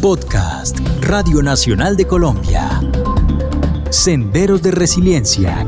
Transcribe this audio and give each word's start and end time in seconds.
Podcast 0.00 0.78
Radio 1.00 1.42
Nacional 1.42 1.96
de 1.96 2.06
Colombia. 2.06 2.68
Senderos 3.90 4.62
de 4.62 4.70
Resiliencia 4.70 5.66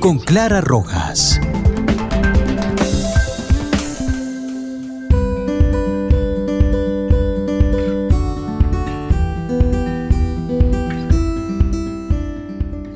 con 0.00 0.18
Clara 0.18 0.60
Rojas. 0.60 1.40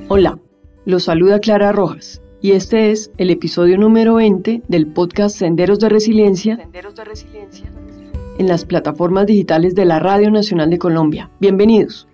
Hola, 0.08 0.36
los 0.84 1.04
saluda 1.04 1.38
Clara 1.38 1.70
Rojas 1.70 2.20
y 2.40 2.52
este 2.52 2.90
es 2.90 3.12
el 3.18 3.30
episodio 3.30 3.78
número 3.78 4.14
20 4.14 4.62
del 4.66 4.88
podcast 4.88 5.36
Senderos 5.36 5.78
de 5.78 5.88
Resiliencia, 5.90 6.58
en 8.38 8.48
las 8.48 8.64
plataformas 8.64 9.26
digitales 9.26 9.74
de 9.74 9.84
la 9.84 9.98
Radio 9.98 10.30
Nacional 10.30 10.70
de 10.70 10.78
Colombia. 10.78 11.30
Bienvenidos. 11.40 12.06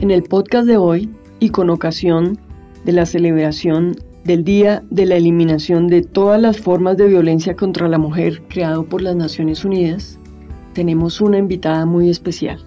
En 0.00 0.10
el 0.10 0.22
podcast 0.22 0.66
de 0.66 0.76
hoy 0.76 1.10
y 1.40 1.50
con 1.50 1.70
ocasión 1.70 2.38
de 2.84 2.92
la 2.92 3.06
celebración 3.06 3.96
del 4.24 4.44
Día 4.44 4.82
de 4.90 5.06
la 5.06 5.16
Eliminación 5.16 5.88
de 5.88 6.02
todas 6.02 6.40
las 6.40 6.58
formas 6.58 6.96
de 6.96 7.08
violencia 7.08 7.54
contra 7.54 7.88
la 7.88 7.98
mujer 7.98 8.42
creado 8.48 8.84
por 8.84 9.02
las 9.02 9.16
Naciones 9.16 9.64
Unidas, 9.64 10.18
tenemos 10.72 11.20
una 11.20 11.38
invitada 11.38 11.86
muy 11.86 12.08
especial. 12.08 12.64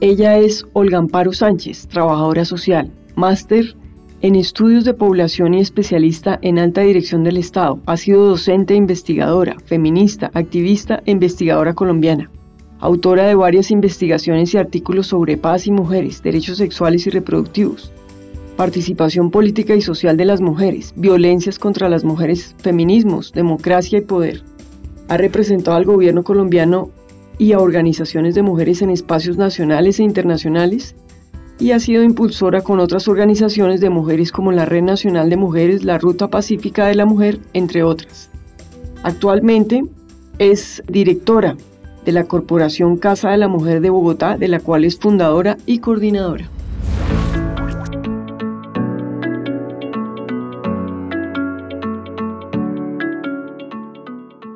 Ella 0.00 0.36
es 0.36 0.66
Olga 0.74 0.98
Amparo 0.98 1.32
Sánchez, 1.32 1.88
trabajadora 1.88 2.44
social, 2.44 2.90
máster 3.14 3.74
en 4.22 4.34
estudios 4.34 4.84
de 4.84 4.94
población 4.94 5.54
y 5.54 5.60
especialista 5.60 6.38
en 6.42 6.58
alta 6.58 6.80
dirección 6.80 7.22
del 7.22 7.36
Estado. 7.36 7.78
Ha 7.86 7.96
sido 7.96 8.26
docente 8.26 8.74
e 8.74 8.78
investigadora, 8.78 9.56
feminista, 9.66 10.30
activista 10.32 11.02
e 11.04 11.10
investigadora 11.10 11.74
colombiana. 11.74 12.30
Autora 12.78 13.26
de 13.26 13.34
varias 13.34 13.70
investigaciones 13.70 14.52
y 14.54 14.58
artículos 14.58 15.08
sobre 15.08 15.36
paz 15.36 15.66
y 15.66 15.72
mujeres, 15.72 16.22
derechos 16.22 16.58
sexuales 16.58 17.06
y 17.06 17.10
reproductivos, 17.10 17.92
participación 18.56 19.30
política 19.30 19.74
y 19.74 19.80
social 19.80 20.16
de 20.16 20.24
las 20.24 20.40
mujeres, 20.40 20.92
violencias 20.96 21.58
contra 21.58 21.88
las 21.88 22.04
mujeres, 22.04 22.54
feminismos, 22.58 23.32
democracia 23.32 23.98
y 23.98 24.02
poder. 24.02 24.42
Ha 25.08 25.16
representado 25.16 25.76
al 25.76 25.84
gobierno 25.84 26.22
colombiano 26.22 26.90
y 27.38 27.52
a 27.52 27.60
organizaciones 27.60 28.34
de 28.34 28.42
mujeres 28.42 28.82
en 28.82 28.90
espacios 28.90 29.36
nacionales 29.36 30.00
e 30.00 30.02
internacionales 30.02 30.96
y 31.58 31.72
ha 31.72 31.80
sido 31.80 32.02
impulsora 32.02 32.62
con 32.62 32.80
otras 32.80 33.08
organizaciones 33.08 33.80
de 33.80 33.90
mujeres 33.90 34.30
como 34.30 34.52
la 34.52 34.66
Red 34.66 34.82
Nacional 34.82 35.30
de 35.30 35.36
Mujeres, 35.36 35.84
la 35.84 35.98
Ruta 35.98 36.28
Pacífica 36.28 36.86
de 36.86 36.94
la 36.94 37.06
Mujer, 37.06 37.38
entre 37.54 37.82
otras. 37.82 38.30
Actualmente 39.02 39.84
es 40.38 40.82
directora 40.86 41.56
de 42.04 42.12
la 42.12 42.24
Corporación 42.24 42.98
Casa 42.98 43.30
de 43.30 43.38
la 43.38 43.48
Mujer 43.48 43.80
de 43.80 43.90
Bogotá, 43.90 44.36
de 44.36 44.48
la 44.48 44.60
cual 44.60 44.84
es 44.84 44.98
fundadora 44.98 45.56
y 45.66 45.78
coordinadora. 45.78 46.48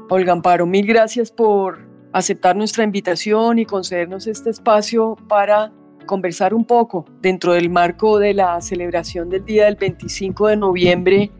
Olga 0.08 0.32
Amparo, 0.32 0.66
mil 0.66 0.86
gracias 0.86 1.30
por 1.30 1.86
aceptar 2.12 2.56
nuestra 2.56 2.82
invitación 2.84 3.60
y 3.60 3.64
concedernos 3.64 4.26
este 4.26 4.50
espacio 4.50 5.16
para 5.28 5.72
conversar 6.10 6.54
un 6.54 6.64
poco 6.64 7.04
dentro 7.20 7.52
del 7.52 7.70
marco 7.70 8.18
de 8.18 8.34
la 8.34 8.60
celebración 8.60 9.30
del 9.30 9.44
día 9.44 9.66
del 9.66 9.76
25 9.76 10.48
de 10.48 10.56
noviembre 10.56 11.30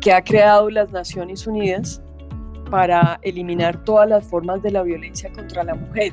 que 0.00 0.12
ha 0.12 0.22
creado 0.22 0.70
las 0.70 0.92
Naciones 0.92 1.48
Unidas 1.48 2.00
para 2.70 3.18
eliminar 3.22 3.82
todas 3.82 4.08
las 4.08 4.22
formas 4.22 4.62
de 4.62 4.70
la 4.70 4.84
violencia 4.84 5.32
contra 5.32 5.64
la 5.64 5.74
mujer. 5.74 6.12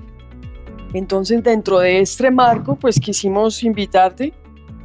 Entonces, 0.95 1.43
dentro 1.43 1.77
de 1.77 1.99
este 1.99 2.31
marco, 2.31 2.75
pues 2.75 2.99
quisimos 2.99 3.61
invitarte 3.61 4.33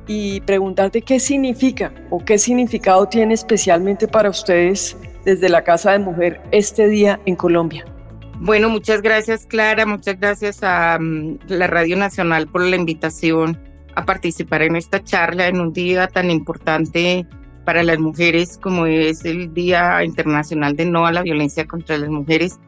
y 0.06 0.42
preguntarte 0.42 1.00
qué 1.00 1.18
significa 1.18 1.94
o 2.10 2.18
qué 2.18 2.36
significado 2.36 3.06
tiene 3.06 3.32
especialmente 3.32 4.06
para 4.06 4.28
ustedes 4.28 4.94
desde 5.24 5.48
la 5.48 5.64
Casa 5.64 5.92
de 5.92 6.00
Mujer 6.00 6.42
este 6.50 6.86
día 6.86 7.18
en 7.24 7.34
Colombia. 7.34 7.95
Bueno, 8.40 8.68
muchas 8.68 9.00
gracias 9.00 9.46
Clara, 9.46 9.86
muchas 9.86 10.20
gracias 10.20 10.62
a 10.62 10.98
mm, 11.00 11.38
la 11.48 11.66
Radio 11.66 11.96
Nacional 11.96 12.46
por 12.46 12.62
la 12.62 12.76
invitación 12.76 13.58
a 13.94 14.04
participar 14.04 14.62
en 14.62 14.76
esta 14.76 15.02
charla 15.02 15.48
en 15.48 15.58
un 15.58 15.72
día 15.72 16.06
tan 16.06 16.30
importante 16.30 17.26
para 17.64 17.82
las 17.82 17.98
mujeres 17.98 18.58
como 18.58 18.86
es 18.86 19.24
el 19.24 19.52
Día 19.54 20.04
Internacional 20.04 20.76
de 20.76 20.84
No 20.84 21.06
a 21.06 21.12
la 21.12 21.22
Violencia 21.22 21.66
contra 21.66 21.96
las 21.96 22.10
Mujeres, 22.10 22.60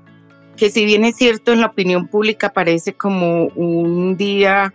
que 0.57 0.71
si 0.71 0.87
bien 0.87 1.05
es 1.05 1.17
cierto 1.17 1.53
en 1.53 1.61
la 1.61 1.67
opinión 1.67 2.09
pública 2.09 2.53
parece 2.53 2.95
como 2.95 3.45
un 3.49 4.17
día 4.17 4.75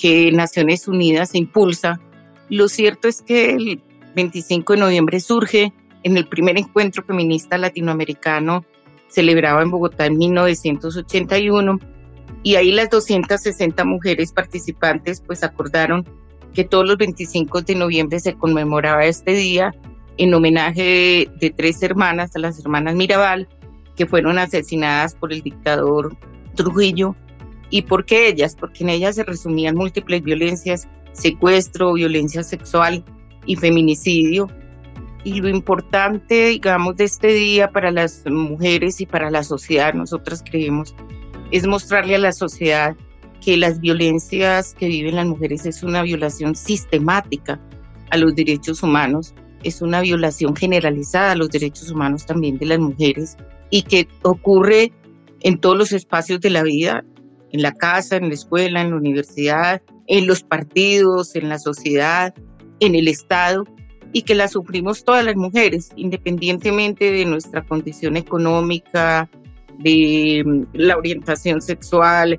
que 0.00 0.32
Naciones 0.32 0.88
Unidas 0.88 1.34
impulsa, 1.34 2.00
lo 2.50 2.68
cierto 2.68 3.08
es 3.08 3.22
que 3.22 3.52
el 3.52 3.82
25 4.16 4.74
de 4.74 4.80
noviembre 4.80 5.20
surge 5.20 5.72
en 6.02 6.16
el 6.16 6.26
primer 6.28 6.58
encuentro 6.58 7.04
feminista 7.04 7.56
latinoamericano 7.56 8.64
celebraba 9.08 9.62
en 9.62 9.70
Bogotá 9.70 10.06
en 10.06 10.18
1981 10.18 11.78
y 12.42 12.54
ahí 12.54 12.70
las 12.70 12.90
260 12.90 13.84
mujeres 13.84 14.32
participantes 14.32 15.20
pues 15.20 15.42
acordaron 15.42 16.06
que 16.54 16.64
todos 16.64 16.86
los 16.86 16.96
25 16.96 17.62
de 17.62 17.74
noviembre 17.74 18.20
se 18.20 18.34
conmemoraba 18.34 19.04
este 19.04 19.32
día 19.32 19.74
en 20.16 20.34
homenaje 20.34 21.28
de, 21.40 21.50
tres 21.50 21.82
hermanas, 21.82 22.34
a 22.34 22.40
las 22.40 22.58
hermanas 22.58 22.94
Mirabal, 22.94 23.48
que 23.96 24.06
fueron 24.06 24.38
asesinadas 24.38 25.14
por 25.14 25.32
el 25.32 25.42
dictador 25.42 26.16
Trujillo. 26.54 27.14
¿Y 27.70 27.82
por 27.82 28.04
qué 28.04 28.28
ellas? 28.28 28.56
Porque 28.58 28.82
en 28.82 28.90
ellas 28.90 29.14
se 29.14 29.24
resumían 29.24 29.76
múltiples 29.76 30.22
violencias, 30.22 30.88
secuestro, 31.12 31.92
violencia 31.92 32.42
sexual 32.42 33.04
y 33.46 33.56
feminicidio, 33.56 34.48
y 35.24 35.40
lo 35.40 35.48
importante, 35.48 36.48
digamos, 36.48 36.96
de 36.96 37.04
este 37.04 37.28
día 37.28 37.70
para 37.70 37.90
las 37.90 38.24
mujeres 38.26 39.00
y 39.00 39.06
para 39.06 39.30
la 39.30 39.42
sociedad, 39.42 39.94
nosotras 39.94 40.42
creemos, 40.48 40.94
es 41.50 41.66
mostrarle 41.66 42.14
a 42.14 42.18
la 42.18 42.32
sociedad 42.32 42.96
que 43.40 43.56
las 43.56 43.80
violencias 43.80 44.74
que 44.74 44.86
viven 44.86 45.16
las 45.16 45.26
mujeres 45.26 45.66
es 45.66 45.82
una 45.82 46.02
violación 46.02 46.54
sistemática 46.54 47.60
a 48.10 48.16
los 48.16 48.34
derechos 48.34 48.82
humanos, 48.82 49.34
es 49.64 49.82
una 49.82 50.00
violación 50.00 50.54
generalizada 50.54 51.32
a 51.32 51.36
los 51.36 51.50
derechos 51.50 51.90
humanos 51.90 52.26
también 52.26 52.58
de 52.58 52.66
las 52.66 52.78
mujeres 52.78 53.36
y 53.70 53.82
que 53.82 54.08
ocurre 54.22 54.92
en 55.40 55.58
todos 55.58 55.76
los 55.76 55.92
espacios 55.92 56.40
de 56.40 56.50
la 56.50 56.62
vida, 56.62 57.04
en 57.52 57.62
la 57.62 57.72
casa, 57.72 58.16
en 58.16 58.28
la 58.28 58.34
escuela, 58.34 58.82
en 58.82 58.90
la 58.90 58.96
universidad, 58.96 59.82
en 60.06 60.26
los 60.26 60.42
partidos, 60.42 61.34
en 61.34 61.48
la 61.48 61.58
sociedad, 61.58 62.34
en 62.80 62.94
el 62.94 63.08
Estado 63.08 63.64
y 64.12 64.22
que 64.22 64.34
la 64.34 64.48
sufrimos 64.48 65.04
todas 65.04 65.24
las 65.24 65.36
mujeres, 65.36 65.90
independientemente 65.96 67.10
de 67.10 67.24
nuestra 67.24 67.62
condición 67.62 68.16
económica, 68.16 69.28
de 69.78 70.42
mm, 70.44 70.62
la 70.72 70.96
orientación 70.96 71.60
sexual, 71.60 72.38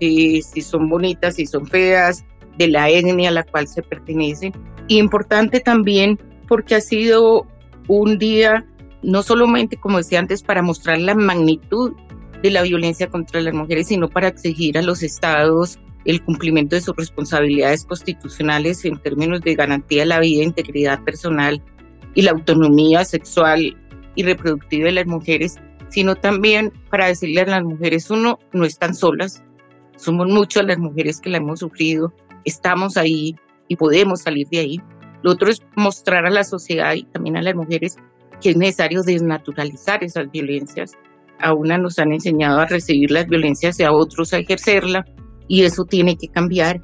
de 0.00 0.42
si 0.42 0.60
son 0.60 0.88
bonitas, 0.88 1.36
si 1.36 1.46
son 1.46 1.66
feas, 1.66 2.24
de 2.58 2.68
la 2.68 2.88
etnia 2.88 3.30
a 3.30 3.32
la 3.32 3.44
cual 3.44 3.68
se 3.68 3.82
pertenece. 3.82 4.52
Y 4.88 4.98
importante 4.98 5.60
también 5.60 6.18
porque 6.46 6.76
ha 6.76 6.80
sido 6.80 7.46
un 7.88 8.18
día, 8.18 8.66
no 9.02 9.22
solamente, 9.22 9.76
como 9.76 9.98
decía 9.98 10.18
antes, 10.18 10.42
para 10.42 10.62
mostrar 10.62 10.98
la 10.98 11.14
magnitud 11.14 11.92
de 12.42 12.50
la 12.50 12.62
violencia 12.62 13.08
contra 13.08 13.40
las 13.40 13.54
mujeres, 13.54 13.88
sino 13.88 14.08
para 14.08 14.28
exigir 14.28 14.76
a 14.76 14.82
los 14.82 15.02
estados 15.02 15.78
el 16.04 16.22
cumplimiento 16.22 16.76
de 16.76 16.82
sus 16.82 16.96
responsabilidades 16.96 17.84
constitucionales 17.84 18.84
en 18.84 18.98
términos 18.98 19.40
de 19.40 19.54
garantía 19.54 20.02
de 20.02 20.06
la 20.06 20.20
vida, 20.20 20.44
integridad 20.44 21.02
personal 21.04 21.62
y 22.14 22.22
la 22.22 22.32
autonomía 22.32 23.04
sexual 23.04 23.76
y 24.14 24.22
reproductiva 24.22 24.86
de 24.86 24.92
las 24.92 25.06
mujeres, 25.06 25.56
sino 25.88 26.14
también 26.14 26.72
para 26.90 27.06
decirle 27.06 27.40
a 27.42 27.46
las 27.46 27.64
mujeres, 27.64 28.10
uno, 28.10 28.38
no 28.52 28.64
están 28.64 28.94
solas, 28.94 29.42
somos 29.96 30.28
muchas 30.28 30.64
las 30.64 30.78
mujeres 30.78 31.20
que 31.20 31.30
la 31.30 31.38
hemos 31.38 31.60
sufrido, 31.60 32.12
estamos 32.44 32.96
ahí 32.96 33.34
y 33.68 33.76
podemos 33.76 34.22
salir 34.22 34.46
de 34.48 34.58
ahí. 34.58 34.80
Lo 35.22 35.32
otro 35.32 35.48
es 35.50 35.62
mostrar 35.76 36.26
a 36.26 36.30
la 36.30 36.44
sociedad 36.44 36.94
y 36.94 37.04
también 37.04 37.36
a 37.36 37.42
las 37.42 37.54
mujeres 37.54 37.96
que 38.42 38.50
es 38.50 38.56
necesario 38.56 39.02
desnaturalizar 39.02 40.04
esas 40.04 40.30
violencias. 40.30 40.92
A 41.38 41.54
una 41.54 41.78
nos 41.78 41.98
han 41.98 42.12
enseñado 42.12 42.60
a 42.60 42.66
recibir 42.66 43.10
las 43.10 43.26
violencias 43.26 43.80
y 43.80 43.84
a 43.84 43.92
otros 43.92 44.32
a 44.32 44.38
ejercerla 44.38 45.04
y 45.48 45.62
eso 45.62 45.84
tiene 45.84 46.16
que 46.16 46.28
cambiar. 46.28 46.80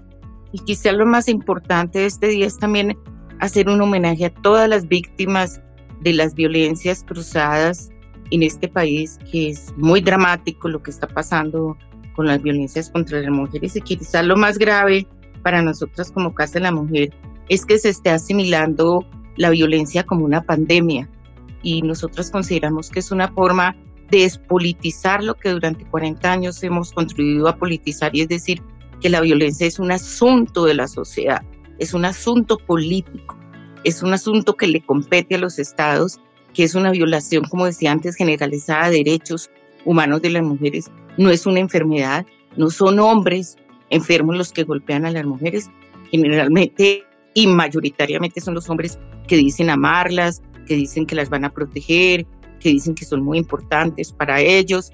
Y 0.53 0.59
quizá 0.59 0.93
lo 0.93 1.07
más 1.07 1.29
importante 1.29 2.01
de 2.01 2.07
este 2.07 2.29
día 2.29 2.47
es 2.47 2.59
también 2.59 2.99
hacer 3.39 3.69
un 3.69 3.81
homenaje 3.81 4.27
a 4.27 4.35
todas 4.35 4.69
las 4.69 4.89
víctimas 4.89 5.61
de 6.01 6.15
las 6.15 6.35
violencias 6.35 7.05
cruzadas 7.05 7.91
en 8.31 8.43
este 8.43 8.69
país, 8.69 9.19
que 9.31 9.51
es 9.51 9.73
muy 9.77 10.01
dramático 10.01 10.69
lo 10.69 10.83
que 10.83 10.91
está 10.91 11.07
pasando 11.07 11.77
con 12.15 12.27
las 12.27 12.43
violencias 12.43 12.91
contra 12.91 13.21
las 13.21 13.31
mujeres 13.31 13.77
y 13.77 13.81
quizá 13.81 14.23
lo 14.23 14.37
más 14.37 14.59
grave 14.59 15.07
para 15.43 15.63
nosotras 15.63 16.11
como 16.13 16.35
Casa 16.35 16.55
de 16.55 16.61
la 16.61 16.73
Mujer 16.73 17.11
es 17.49 17.65
que 17.65 17.79
se 17.79 17.89
esté 17.89 18.11
asimilando 18.11 19.05
la 19.37 19.51
violencia 19.51 20.05
como 20.05 20.25
una 20.25 20.43
pandemia 20.43 21.09
y 21.63 21.83
nosotras 21.83 22.31
consideramos 22.31 22.91
que 22.91 23.01
es 23.01 23.11
una 23.11 23.29
forma 23.29 23.77
despolitizar 24.11 25.23
lo 25.23 25.35
que 25.35 25.51
durante 25.51 25.85
40 25.85 26.33
años 26.33 26.63
hemos 26.63 26.93
contribuido 26.93 27.49
a 27.49 27.57
politizar 27.57 28.15
y 28.15 28.23
es 28.23 28.29
decir, 28.29 28.63
que 29.01 29.09
la 29.09 29.21
violencia 29.21 29.67
es 29.67 29.79
un 29.79 29.93
asunto 29.93 30.65
de 30.65 30.75
la 30.75 30.87
sociedad, 30.87 31.43
es 31.79 31.95
un 31.95 32.05
asunto 32.05 32.59
político, 32.59 33.39
es 33.85 34.03
un 34.03 34.13
asunto 34.13 34.57
que 34.57 34.67
le 34.67 34.85
compete 34.85 35.37
a 35.37 35.39
los 35.39 35.59
estados, 35.59 36.21
que 36.53 36.65
es 36.65 36.75
una 36.75 36.91
violación, 36.91 37.45
como 37.45 37.67
decía 37.67 37.93
antes, 37.93 38.17
generalizada 38.17 38.91
de 38.91 38.99
derechos 38.99 39.51
humanos 39.85 40.21
de 40.21 40.31
las 40.31 40.43
mujeres, 40.43 40.91
no 41.17 41.31
es 41.31 41.47
una 41.47 41.61
enfermedad, 41.61 42.27
no 42.57 42.71
son 42.71 42.99
hombres 42.99 43.57
enfermos 43.89 44.37
los 44.37 44.53
que 44.53 44.65
golpean 44.65 45.07
a 45.07 45.11
las 45.11 45.25
mujeres, 45.25 45.71
generalmente 46.11 47.05
y 47.35 47.47
mayoritariamente 47.47 48.41
son 48.41 48.55
los 48.55 48.69
hombres 48.69 48.99
que 49.27 49.37
dicen 49.37 49.71
amarlas, 49.71 50.43
que 50.67 50.75
dicen 50.75 51.07
que 51.07 51.15
las 51.15 51.31
van 51.31 51.45
a 51.45 51.51
proteger, 51.51 52.27
que 52.61 52.69
dicen 52.69 52.95
que 52.95 53.05
son 53.05 53.23
muy 53.23 53.39
importantes 53.39 54.13
para 54.13 54.41
ellos. 54.41 54.93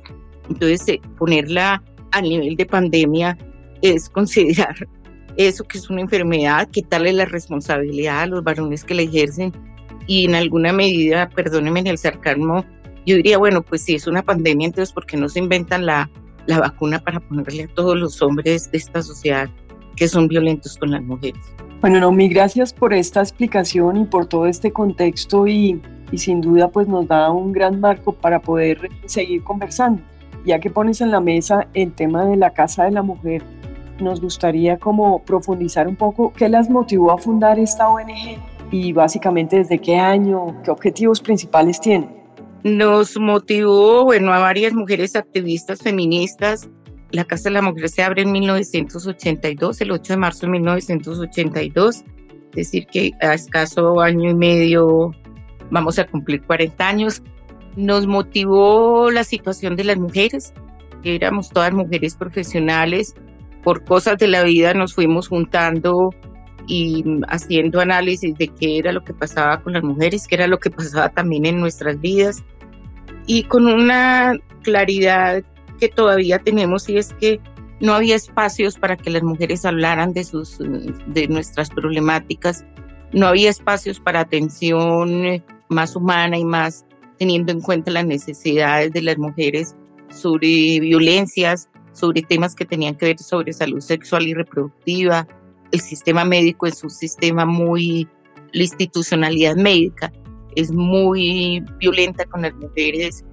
Entonces, 0.49 0.89
eh, 0.89 1.01
ponerla 1.19 1.83
al 2.13 2.23
nivel 2.25 2.57
de 2.57 2.65
pandemia 2.65 3.37
es 3.83 4.09
considerar 4.11 4.75
eso 5.37 5.65
que 5.65 5.79
es 5.79 5.91
una 5.91 6.01
enfermedad, 6.01 6.69
quitarle 6.71 7.13
la 7.13 7.27
responsabilidad 7.27 8.23
a 8.23 8.27
los 8.27 8.43
varones 8.43 8.85
que 8.85 8.95
la 8.95 9.03
ejercen 9.03 9.53
y 10.07 10.25
en 10.25 10.35
alguna 10.35 10.73
medida, 10.73 11.29
perdónenme 11.29 11.81
en 11.81 11.89
el 11.89 11.99
sarcasmo, 11.99 12.65
yo 13.05 13.17
diría, 13.17 13.39
bueno, 13.39 13.63
pues 13.63 13.83
si 13.83 13.95
es 13.95 14.07
una 14.07 14.23
pandemia, 14.23 14.67
entonces 14.67 14.93
¿por 14.93 15.05
qué 15.05 15.17
no 15.17 15.29
se 15.29 15.41
inventan 15.41 15.85
la, 15.85 16.11
la 16.47 16.61
vacuna 16.61 16.99
para 16.99 17.21
ponerle 17.21 17.65
a 17.65 17.69
todos 17.69 17.97
los 17.97 18.23
hombres 18.23 18.71
de 18.71 18.79
esta 18.79 19.03
sociedad 19.03 19.49
que 19.95 20.09
son 20.09 20.29
violentos 20.29 20.77
con 20.79 20.91
las 20.91 21.03
mujeres? 21.03 21.41
Bueno, 21.81 22.01
Naomi, 22.01 22.29
gracias 22.29 22.73
por 22.73 22.95
esta 22.95 23.21
explicación 23.21 23.97
y 23.99 24.05
por 24.07 24.27
todo 24.27 24.47
este 24.47 24.73
contexto 24.73 25.47
y, 25.47 25.81
y 26.13 26.19
sin 26.19 26.41
duda 26.41 26.69
pues 26.69 26.89
nos 26.89 27.07
da 27.09 27.31
un 27.31 27.53
gran 27.53 27.81
marco 27.81 28.13
para 28.13 28.41
poder 28.41 28.89
seguir 29.07 29.43
conversando. 29.43 30.03
Ya 30.45 30.61
que 30.61 30.71
pones 30.71 31.01
en 31.01 31.11
la 31.11 31.21
mesa 31.21 31.67
el 31.75 31.93
tema 31.93 32.25
de 32.25 32.37
la 32.37 32.51
Casa 32.51 32.85
de 32.85 32.93
la 32.93 33.03
Mujer, 33.03 33.43
nos 34.01 34.21
gustaría 34.21 34.79
como 34.79 35.23
profundizar 35.25 35.89
un 35.89 35.97
poco 35.97 36.33
qué 36.33 36.49
las 36.49 36.71
motivó 36.71 37.11
a 37.11 37.19
fundar 37.19 37.59
esta 37.59 37.89
ONG 37.89 38.39
y 38.71 38.93
básicamente 38.93 39.57
desde 39.57 39.79
qué 39.79 39.97
año, 39.97 40.63
qué 40.63 40.71
objetivos 40.71 41.21
principales 41.21 41.81
tiene. 41.81 42.09
Nos 42.63 43.19
motivó, 43.19 44.05
bueno, 44.05 44.33
a 44.33 44.39
varias 44.39 44.73
mujeres 44.73 45.17
activistas 45.17 45.81
feministas 45.81 46.69
la 47.13 47.25
Casa 47.25 47.45
de 47.45 47.55
la 47.55 47.63
Mujer 47.63 47.89
se 47.89 48.03
abre 48.03 48.23
en 48.23 48.33
1982, 48.33 49.81
el 49.81 49.91
8 49.93 50.13
de 50.13 50.17
marzo 50.17 50.47
de 50.47 50.53
1982, 50.53 51.97
es 51.97 52.05
decir, 52.55 52.87
que 52.87 53.13
a 53.21 53.35
escaso 53.35 54.01
año 54.01 54.31
y 54.31 54.35
medio 54.35 55.13
vamos 55.71 55.99
a 55.99 56.07
cumplir 56.07 56.43
40 56.43 56.89
años. 56.89 57.23
Nos 57.77 58.07
motivó 58.07 59.11
la 59.11 59.25
situación 59.25 59.77
de 59.77 59.85
las 59.85 59.99
mujeres, 59.99 60.53
éramos 61.05 61.51
todas 61.51 61.73
mujeres 61.73 62.17
profesionales, 62.17 63.15
por 63.63 63.85
cosas 63.85 64.19
de 64.19 64.29
la 64.29 64.43
vida 64.43 64.75
nos 64.75 64.95
fuimos 64.95 65.29
juntando 65.29 66.11
y 66.67 67.05
haciendo 67.29 67.81
análisis 67.81 68.37
de 68.37 68.49
qué 68.49 68.79
era 68.79 68.93
lo 68.93 69.05
que 69.05 69.13
pasaba 69.13 69.61
con 69.61 69.73
las 69.73 69.83
mujeres, 69.83 70.27
qué 70.27 70.37
era 70.37 70.47
lo 70.47 70.59
que 70.59 70.71
pasaba 70.71 71.09
también 71.09 71.47
en 71.47 71.61
nuestras 71.61 72.01
vidas 72.01 72.45
y 73.27 73.45
con 73.45 73.67
una 73.67 74.35
claridad 74.63 75.43
que 75.79 75.89
todavía 75.89 76.39
tenemos 76.39 76.89
y 76.89 76.97
es 76.97 77.13
que 77.15 77.41
no 77.81 77.93
había 77.93 78.17
espacios 78.17 78.79
para 78.79 78.97
que 78.97 79.11
las 79.11 79.23
mujeres 79.23 79.65
hablaran 79.65 80.13
de, 80.13 80.25
sus, 80.25 80.59
de 80.59 81.29
nuestras 81.29 81.69
problemáticas, 81.69 82.65
no 83.13 83.27
había 83.27 83.51
espacios 83.51 84.01
para 84.01 84.21
atención 84.21 85.43
más 85.69 85.97
humana 85.97 86.39
y 86.39 86.45
más 86.45 86.85
teniendo 87.19 87.53
en 87.53 87.61
cuenta 87.61 87.91
las 87.91 88.07
necesidades 88.07 88.93
de 88.93 89.03
las 89.03 89.19
mujeres 89.19 89.75
sobre 90.11 90.81
violencias, 90.81 91.69
sobre 91.93 92.23
temas 92.23 92.55
que 92.55 92.65
tenían 92.65 92.95
que 92.95 93.07
ver 93.07 93.19
sobre 93.19 93.53
salud 93.53 93.81
sexual 93.81 94.27
y 94.27 94.35
reproductiva, 94.35 95.27
el 95.73 95.81
sistema 95.81 96.25
médico 96.25 96.67
es 96.67 96.83
un 96.85 96.91
sistema 96.91 97.45
muy, 97.45 98.09
la 98.53 98.63
institucionalidad 98.63 99.57
médica 99.57 100.13
es 100.57 100.73
muy 100.73 101.63
violenta 101.79 102.25
con 102.25 102.43
las 102.43 102.55
mujeres, 102.55 103.25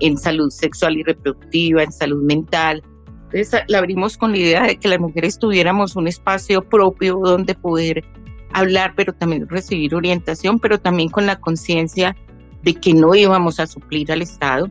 en 0.00 0.16
salud 0.16 0.50
sexual 0.50 0.98
y 0.98 1.02
reproductiva, 1.02 1.82
en 1.82 1.90
salud 1.90 2.22
mental. 2.22 2.82
Entonces 3.24 3.62
la 3.68 3.78
abrimos 3.78 4.16
con 4.16 4.32
la 4.32 4.38
idea 4.38 4.62
de 4.64 4.76
que 4.76 4.88
las 4.88 5.00
mujeres 5.00 5.38
tuviéramos 5.38 5.96
un 5.96 6.06
espacio 6.06 6.62
propio 6.62 7.18
donde 7.24 7.54
poder 7.54 8.04
hablar, 8.52 8.94
pero 8.96 9.12
también 9.12 9.48
recibir 9.48 9.94
orientación, 9.94 10.58
pero 10.58 10.78
también 10.78 11.08
con 11.08 11.26
la 11.26 11.36
conciencia 11.36 12.16
de 12.62 12.74
que 12.74 12.94
no 12.94 13.14
íbamos 13.14 13.60
a 13.60 13.66
suplir 13.66 14.10
al 14.10 14.22
Estado. 14.22 14.70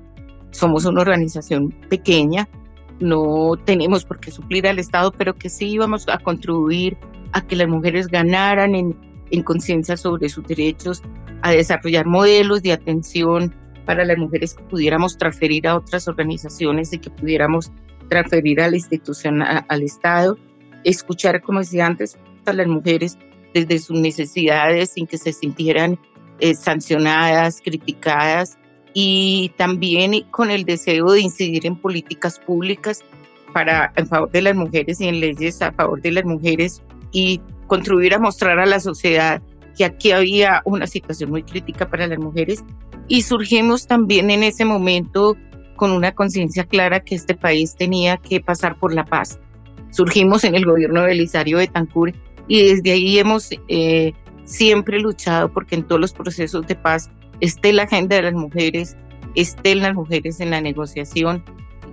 Somos 0.52 0.86
una 0.86 1.02
organización 1.02 1.70
pequeña, 1.90 2.48
no 3.00 3.54
tenemos 3.66 4.06
por 4.06 4.20
qué 4.20 4.32
suplir 4.32 4.68
al 4.68 4.80
Estado, 4.80 5.12
pero 5.12 5.36
que 5.36 5.50
sí 5.50 5.68
íbamos 5.68 6.08
a 6.08 6.18
contribuir 6.20 6.98
a 7.34 7.42
que 7.42 7.56
las 7.56 7.68
mujeres 7.68 8.08
ganaran 8.08 8.76
en, 8.76 8.96
en 9.32 9.44
conciencia 9.44 9.98
sobre 9.98 10.30
sus 10.30 10.46
derechos, 10.46 11.04
a 11.42 11.52
desarrollar 11.52 12.06
modelos 12.06 12.64
de 12.64 12.72
atención 12.72 13.54
para 13.86 14.04
las 14.06 14.18
mujeres 14.18 14.56
que 14.56 14.64
pudiéramos 14.64 15.18
transferir 15.18 15.68
a 15.68 15.76
otras 15.76 16.08
organizaciones 16.08 16.92
y 16.94 17.00
que 17.00 17.10
pudiéramos 17.10 17.72
transferir 18.10 18.62
a 18.62 18.70
la 18.70 18.76
institución, 18.76 19.42
al 19.42 19.84
Estado, 19.84 20.38
escuchar, 20.84 21.42
como 21.42 21.60
decía 21.60 21.86
antes, 21.86 22.18
a 22.46 22.54
las 22.54 22.68
mujeres 22.68 23.18
desde 23.56 23.80
sus 23.80 23.98
necesidades 23.98 24.92
sin 24.92 25.08
que 25.08 25.18
se 25.18 25.32
sintieran 25.32 25.98
eh, 26.40 26.54
sancionadas, 26.56 27.62
criticadas 27.64 28.58
y 28.94 29.54
también 29.58 30.22
con 30.30 30.52
el 30.52 30.66
deseo 30.66 31.12
de 31.12 31.22
incidir 31.22 31.66
en 31.66 31.78
políticas 31.78 32.38
públicas 32.38 33.04
para 33.54 33.94
en 33.96 34.08
favor 34.08 34.30
de 34.32 34.42
las 34.42 34.56
mujeres 34.56 35.00
y 35.00 35.08
en 35.08 35.22
leyes 35.22 35.62
a 35.62 35.72
favor 35.72 36.02
de 36.02 36.12
las 36.12 36.26
mujeres 36.26 36.84
y 37.14 37.40
contribuir 37.68 38.14
a 38.14 38.20
mostrar 38.20 38.60
a 38.60 38.66
la 38.66 38.82
sociedad 38.82 39.42
que 39.78 39.86
aquí 39.86 40.12
había 40.12 40.62
una 40.66 40.86
situación 40.86 41.30
muy 41.30 41.44
crítica 41.44 41.90
para 41.90 42.08
las 42.08 42.20
mujeres 42.20 42.62
y 43.08 43.22
surgimos 43.22 43.88
también 43.88 44.30
en 44.32 44.44
ese 44.44 44.66
momento 44.66 45.38
con 45.78 45.92
una 45.92 46.14
conciencia 46.14 46.66
clara 46.66 47.00
que 47.00 47.16
este 47.16 47.36
país 47.36 47.76
tenía 47.76 48.18
que 48.18 48.42
pasar 48.42 48.78
por 48.78 48.94
la 48.94 49.06
paz. 49.06 49.40
Surgimos 49.92 50.44
en 50.44 50.56
el 50.56 50.66
gobierno 50.66 51.02
de 51.02 51.08
Belisario 51.08 51.66
Tancur 51.70 52.12
y 52.48 52.70
desde 52.70 52.92
ahí 52.92 53.20
hemos 53.20 53.50
eh, 53.68 54.14
siempre 54.44 55.00
luchado 55.00 55.52
porque 55.52 55.76
en 55.76 55.84
todos 55.84 56.02
los 56.02 56.14
procesos 56.14 56.66
de 56.68 56.76
paz 56.76 57.10
esté 57.40 57.74
la 57.74 57.84
agenda 57.84 58.16
de 58.18 58.24
las 58.24 58.34
mujeres, 58.34 58.96
estén 59.36 59.80
las 59.80 59.96
mujeres 59.96 60.40
en 60.40 60.52
la 60.52 60.62
negociación. 60.62 61.44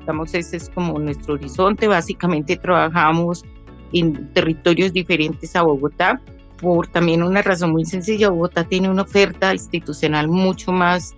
Digamos, 0.01 0.35
ese 0.35 0.57
es 0.57 0.69
como 0.71 0.99
nuestro 0.99 1.35
horizonte. 1.35 1.89
Básicamente 1.89 2.57
trabajamos 2.57 3.45
en 3.93 4.33
territorios 4.33 4.93
diferentes 4.93 5.55
a 5.57 5.63
Bogotá 5.63 6.21
por 6.63 6.87
también 6.87 7.25
una 7.25 7.43
razón 7.43 7.73
muy 7.73 7.85
sencilla, 7.85 8.31
Bogotá 8.31 8.63
tiene 8.63 8.89
una 8.89 9.03
oferta 9.03 9.53
institucional 9.53 10.29
mucho 10.29 10.71
más 10.71 11.13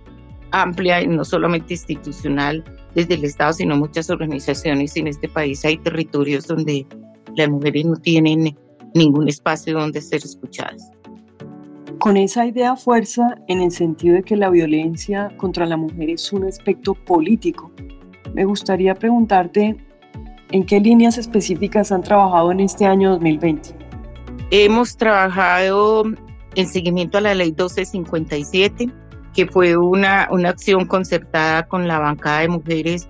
amplia, 0.51 1.01
y 1.01 1.07
no 1.07 1.23
solamente 1.23 1.75
institucional 1.75 2.63
desde 2.95 3.13
el 3.13 3.25
Estado, 3.25 3.53
sino 3.53 3.77
muchas 3.77 4.09
organizaciones 4.09 4.97
en 4.97 5.07
este 5.07 5.29
país 5.29 5.63
hay 5.63 5.77
territorios 5.77 6.47
donde 6.47 6.87
las 7.35 7.47
mujeres 7.49 7.85
no 7.85 7.95
tienen 7.97 8.57
ningún 8.95 9.27
espacio 9.27 9.77
donde 9.77 10.01
ser 10.01 10.23
escuchadas. 10.23 10.89
Con 11.99 12.17
esa 12.17 12.45
idea 12.45 12.75
fuerza 12.75 13.35
en 13.47 13.61
el 13.61 13.71
sentido 13.71 14.15
de 14.15 14.23
que 14.23 14.35
la 14.35 14.49
violencia 14.49 15.31
contra 15.37 15.65
la 15.65 15.77
mujer 15.77 16.09
es 16.09 16.33
un 16.33 16.45
aspecto 16.45 16.93
político, 16.93 17.71
me 18.33 18.45
gustaría 18.45 18.95
preguntarte 18.95 19.75
en 20.51 20.65
qué 20.65 20.79
líneas 20.79 21.17
específicas 21.17 21.91
han 21.91 22.03
trabajado 22.03 22.51
en 22.51 22.61
este 22.61 22.85
año 22.85 23.11
2020. 23.11 23.69
Hemos 24.51 24.95
trabajado 24.97 26.03
en 26.55 26.67
seguimiento 26.67 27.17
a 27.17 27.21
la 27.21 27.33
ley 27.33 27.47
1257, 27.47 28.89
que 29.33 29.47
fue 29.47 29.75
una, 29.75 30.27
una 30.31 30.49
acción 30.49 30.85
concertada 30.85 31.67
con 31.67 31.87
la 31.87 31.99
bancada 31.99 32.41
de 32.41 32.47
mujeres, 32.49 33.09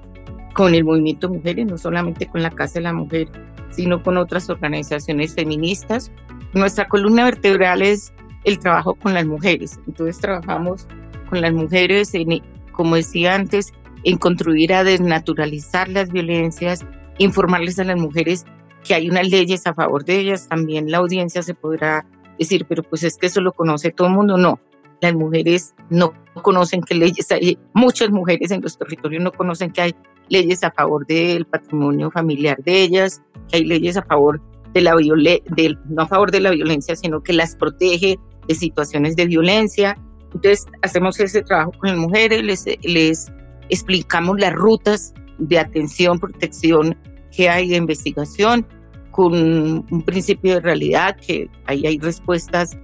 con 0.54 0.74
el 0.74 0.84
movimiento 0.84 1.30
Mujeres, 1.30 1.66
no 1.68 1.78
solamente 1.78 2.28
con 2.28 2.42
la 2.42 2.50
Casa 2.50 2.76
de 2.76 2.82
la 2.82 2.94
Mujer, 2.94 3.30
sino 3.76 4.02
con 4.02 4.18
otras 4.18 4.50
organizaciones 4.50 5.34
feministas. 5.36 6.12
Nuestra 6.54 6.88
columna 6.88 7.26
vertebral 7.26 7.82
es 7.82 8.14
el 8.46 8.60
trabajo 8.60 8.96
con 8.96 9.14
las 9.14 9.26
mujeres. 9.26 9.80
Entonces 9.88 10.20
trabajamos 10.20 10.88
con 11.30 11.42
las 11.42 11.54
mujeres, 11.54 12.14
en, 12.14 12.42
como 12.72 12.96
decía 12.96 13.36
antes, 13.36 13.74
en 14.04 14.18
construir 14.18 14.74
a 14.74 14.84
desnaturalizar 14.84 15.90
las 15.90 16.12
violencias, 16.12 16.86
informarles 17.18 17.80
a 17.80 17.84
las 17.84 17.98
mujeres 17.98 18.46
que 18.84 18.94
hay 18.94 19.10
unas 19.10 19.28
leyes 19.30 19.66
a 19.66 19.74
favor 19.74 20.06
de 20.06 20.20
ellas, 20.20 20.48
también 20.48 20.92
la 20.92 21.00
audiencia 21.00 21.42
se 21.42 21.56
podrá 21.56 22.06
decir, 22.38 22.66
pero 22.70 22.84
pues 22.84 23.04
es 23.04 23.18
que 23.18 23.28
eso 23.28 23.42
lo 23.42 23.52
conoce 23.52 23.92
todo 23.92 24.08
el 24.08 24.14
mundo. 24.14 24.38
No, 24.38 24.60
las 25.02 25.16
mujeres 25.16 25.74
no 25.90 26.14
conocen 26.42 26.82
qué 26.82 26.96
leyes 26.96 27.32
hay, 27.32 27.58
muchas 27.74 28.12
mujeres 28.12 28.52
en 28.52 28.62
los 28.62 28.78
territorios 28.78 29.24
no 29.24 29.32
conocen 29.32 29.72
que 29.72 29.82
hay 29.82 29.96
leyes 30.30 30.64
a 30.64 30.72
favor 30.72 31.06
del 31.08 31.46
patrimonio 31.46 32.12
familiar 32.12 32.58
de 32.64 32.84
ellas, 32.84 33.22
que 33.50 33.58
hay 33.58 33.66
leyes 33.66 33.98
a 33.98 34.04
favor 34.04 34.42
de 34.74 34.82
la 34.82 34.96
violencia, 34.96 35.44
no 35.90 36.04
a 36.04 36.08
favor 36.08 36.32
de 36.32 36.40
la 36.42 36.52
violencia, 36.52 36.96
sino 36.96 37.22
que 37.22 37.34
las 37.34 37.56
protege 37.56 38.20
de 38.48 38.56
situaciones 38.56 39.16
de 39.16 39.26
violencia. 39.26 39.98
Entonces 40.34 40.66
hacemos 40.82 41.20
ese 41.20 41.42
trabajo 41.44 41.72
con 41.80 41.90
las 41.90 41.98
mujeres, 41.98 42.44
les, 42.44 42.66
les 42.84 43.32
explicamos 43.70 44.40
las 44.40 44.54
rutas 44.54 45.14
de 45.38 45.60
atención, 45.60 46.20
protección 46.20 46.98
que 47.36 47.50
hay 47.50 47.70
de 47.70 47.78
investigación, 47.78 48.66
con 49.12 49.34
un 49.34 50.02
principio 50.06 50.56
de 50.56 50.60
realidad, 50.60 51.16
que 51.26 51.50
ahí 51.68 51.86
hay 51.86 51.98
respuestas 52.00 52.78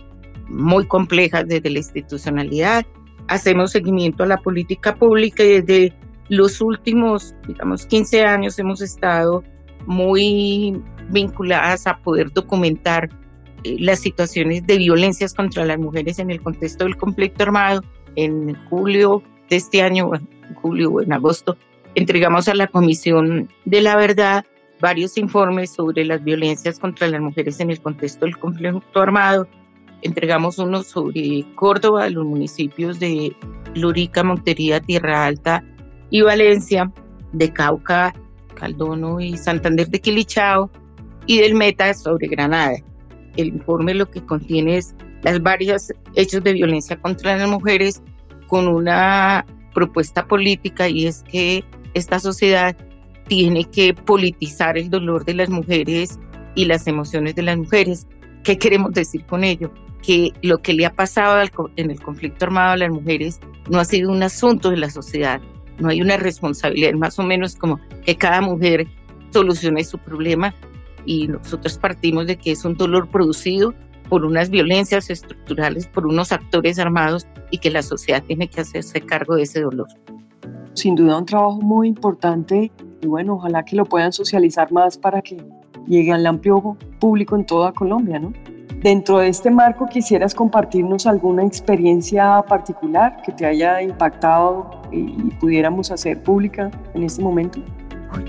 muy 0.48 0.86
complejas 0.88 1.45
desde 1.48 1.69
la 1.69 1.79
institucionalidad. 1.79 2.86
Hacemos 3.27 3.71
seguimiento 3.71 4.24
a 4.24 4.27
la 4.27 4.38
política 4.38 4.95
pública 4.95 5.43
y 5.43 5.62
desde 5.62 5.93
los 6.31 6.61
últimos, 6.61 7.35
digamos, 7.45 7.85
15 7.85 8.23
años 8.23 8.57
hemos 8.57 8.81
estado 8.81 9.43
muy 9.85 10.81
vinculadas 11.09 11.85
a 11.88 11.97
poder 11.97 12.31
documentar 12.31 13.09
eh, 13.65 13.75
las 13.79 14.00
situaciones 14.00 14.65
de 14.65 14.77
violencias 14.77 15.33
contra 15.33 15.65
las 15.65 15.77
mujeres 15.77 16.19
en 16.19 16.31
el 16.31 16.41
contexto 16.41 16.85
del 16.85 16.95
conflicto 16.95 17.43
armado. 17.43 17.83
En 18.15 18.55
julio 18.69 19.21
de 19.50 19.57
este 19.57 19.81
año, 19.81 20.09
en 20.15 20.55
julio 20.55 21.01
en 21.01 21.11
agosto, 21.11 21.57
entregamos 21.95 22.47
a 22.47 22.55
la 22.55 22.67
Comisión 22.67 23.50
de 23.65 23.81
la 23.81 23.97
Verdad 23.97 24.45
varios 24.79 25.17
informes 25.17 25.71
sobre 25.71 26.05
las 26.05 26.23
violencias 26.23 26.79
contra 26.79 27.09
las 27.09 27.19
mujeres 27.19 27.59
en 27.59 27.71
el 27.71 27.81
contexto 27.81 28.23
del 28.25 28.38
conflicto 28.38 29.01
armado. 29.01 29.50
Entregamos 30.01 30.59
uno 30.59 30.81
sobre 30.81 31.45
Córdoba, 31.55 32.09
los 32.09 32.25
municipios 32.25 33.01
de 33.01 33.35
Lurica, 33.75 34.23
Montería, 34.23 34.79
Tierra 34.79 35.25
Alta 35.25 35.61
y 36.12 36.22
Valencia, 36.22 36.91
de 37.34 37.51
Cauca, 37.51 38.13
Caldono 38.53 39.20
y 39.20 39.38
Santander 39.38 39.88
de 39.88 40.00
Quilichao, 40.00 40.70
y 41.25 41.39
del 41.39 41.56
Meta 41.56 41.94
sobre 41.94 42.27
Granada. 42.27 42.77
El 43.38 43.48
informe 43.48 43.94
lo 43.94 44.10
que 44.10 44.24
contiene 44.25 44.77
es 44.77 44.94
las 45.24 45.41
varios 45.41 45.91
hechos 46.15 46.44
de 46.44 46.53
violencia 46.53 47.00
contra 47.00 47.38
las 47.38 47.48
mujeres 47.48 48.01
con 48.48 48.68
una 48.68 49.46
propuesta 49.74 50.25
política 50.27 50.89
y 50.89 51.08
es 51.08 51.24
que 51.24 51.63
esta 51.94 52.20
sociedad 52.20 52.75
tiene 53.27 53.63
que 53.63 53.94
politizar 53.94 54.77
el 54.77 54.89
dolor 54.89 55.24
de 55.24 55.36
las 55.36 55.50
mujeres 55.50 56.20
y 56.56 56.65
las 56.65 56.88
emociones 56.88 57.36
de 57.36 57.44
las 57.44 57.58
mujeres. 57.58 58.08
¿Qué 58.44 58.58
queremos 58.58 58.91
decir 58.91 59.25
con 59.25 59.44
ello? 59.44 59.72
Que 60.01 60.34
lo 60.41 60.58
que 60.58 60.74
le 60.74 60.86
ha 60.86 60.94
pasado 60.94 61.41
en 61.77 61.91
el 61.91 62.01
conflicto 62.01 62.46
armado 62.46 62.74
a 62.74 62.77
las 62.77 62.89
mujeres 62.89 63.39
no 63.70 63.80
ha 63.80 63.86
sido 63.86 64.12
un 64.12 64.24
asunto 64.24 64.72
de 64.72 64.77
la 64.77 64.89
sociedad, 64.89 65.39
no 65.81 65.89
hay 65.89 66.01
una 66.01 66.17
responsabilidad, 66.17 66.93
más 66.93 67.17
o 67.19 67.23
menos 67.23 67.55
como 67.55 67.79
que 68.05 68.15
cada 68.15 68.41
mujer 68.41 68.88
solucione 69.31 69.83
su 69.83 69.97
problema 69.97 70.53
y 71.05 71.27
nosotros 71.27 71.77
partimos 71.77 72.27
de 72.27 72.38
que 72.38 72.51
es 72.51 72.63
un 72.63 72.75
dolor 72.75 73.09
producido 73.09 73.73
por 74.09 74.25
unas 74.25 74.50
violencias 74.50 75.09
estructurales, 75.09 75.88
por 75.88 76.05
unos 76.05 76.31
actores 76.31 76.77
armados 76.79 77.25
y 77.50 77.57
que 77.57 77.71
la 77.71 77.81
sociedad 77.81 78.23
tiene 78.23 78.50
que 78.50 78.61
hacerse 78.61 79.01
cargo 79.01 79.35
de 79.35 79.43
ese 79.43 79.61
dolor. 79.61 79.88
Sin 80.73 80.95
duda 80.95 81.17
un 81.17 81.25
trabajo 81.25 81.61
muy 81.61 81.88
importante 81.88 82.71
y 83.01 83.07
bueno, 83.07 83.35
ojalá 83.35 83.63
que 83.63 83.75
lo 83.75 83.85
puedan 83.85 84.11
socializar 84.11 84.71
más 84.71 84.97
para 84.97 85.21
que 85.21 85.38
llegue 85.88 86.11
al 86.11 86.25
amplio 86.25 86.77
público 87.00 87.35
en 87.35 87.45
toda 87.45 87.71
Colombia, 87.71 88.19
¿no? 88.19 88.33
Dentro 88.81 89.19
de 89.19 89.27
este 89.27 89.51
marco, 89.51 89.88
¿quisieras 89.88 90.33
compartirnos 90.33 91.05
alguna 91.05 91.45
experiencia 91.45 92.41
particular 92.47 93.21
que 93.23 93.31
te 93.31 93.45
haya 93.45 93.81
impactado 93.81 94.81
y 94.91 95.11
pudiéramos 95.39 95.91
hacer 95.91 96.21
pública 96.23 96.71
en 96.95 97.03
este 97.03 97.21
momento? 97.21 97.59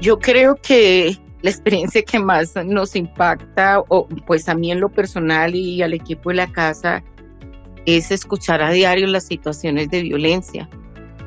Yo 0.01 0.19
creo 0.19 0.57
que 0.57 1.17
la 1.41 1.51
experiencia 1.51 2.03
que 2.03 2.19
más 2.19 2.55
nos 2.67 2.95
impacta, 2.95 3.83
o 3.89 4.07
pues 4.27 4.49
a 4.49 4.55
mí 4.55 4.71
en 4.71 4.81
lo 4.81 4.91
personal 4.91 5.55
y 5.55 5.83
al 5.83 5.95
equipo 5.95 6.29
de 6.29 6.37
la 6.37 6.47
casa, 6.47 7.03
es 7.87 8.11
escuchar 8.11 8.63
a 8.63 8.71
diario 8.71 9.07
las 9.07 9.25
situaciones 9.25 9.91
de 9.91 10.03
violencia. 10.03 10.69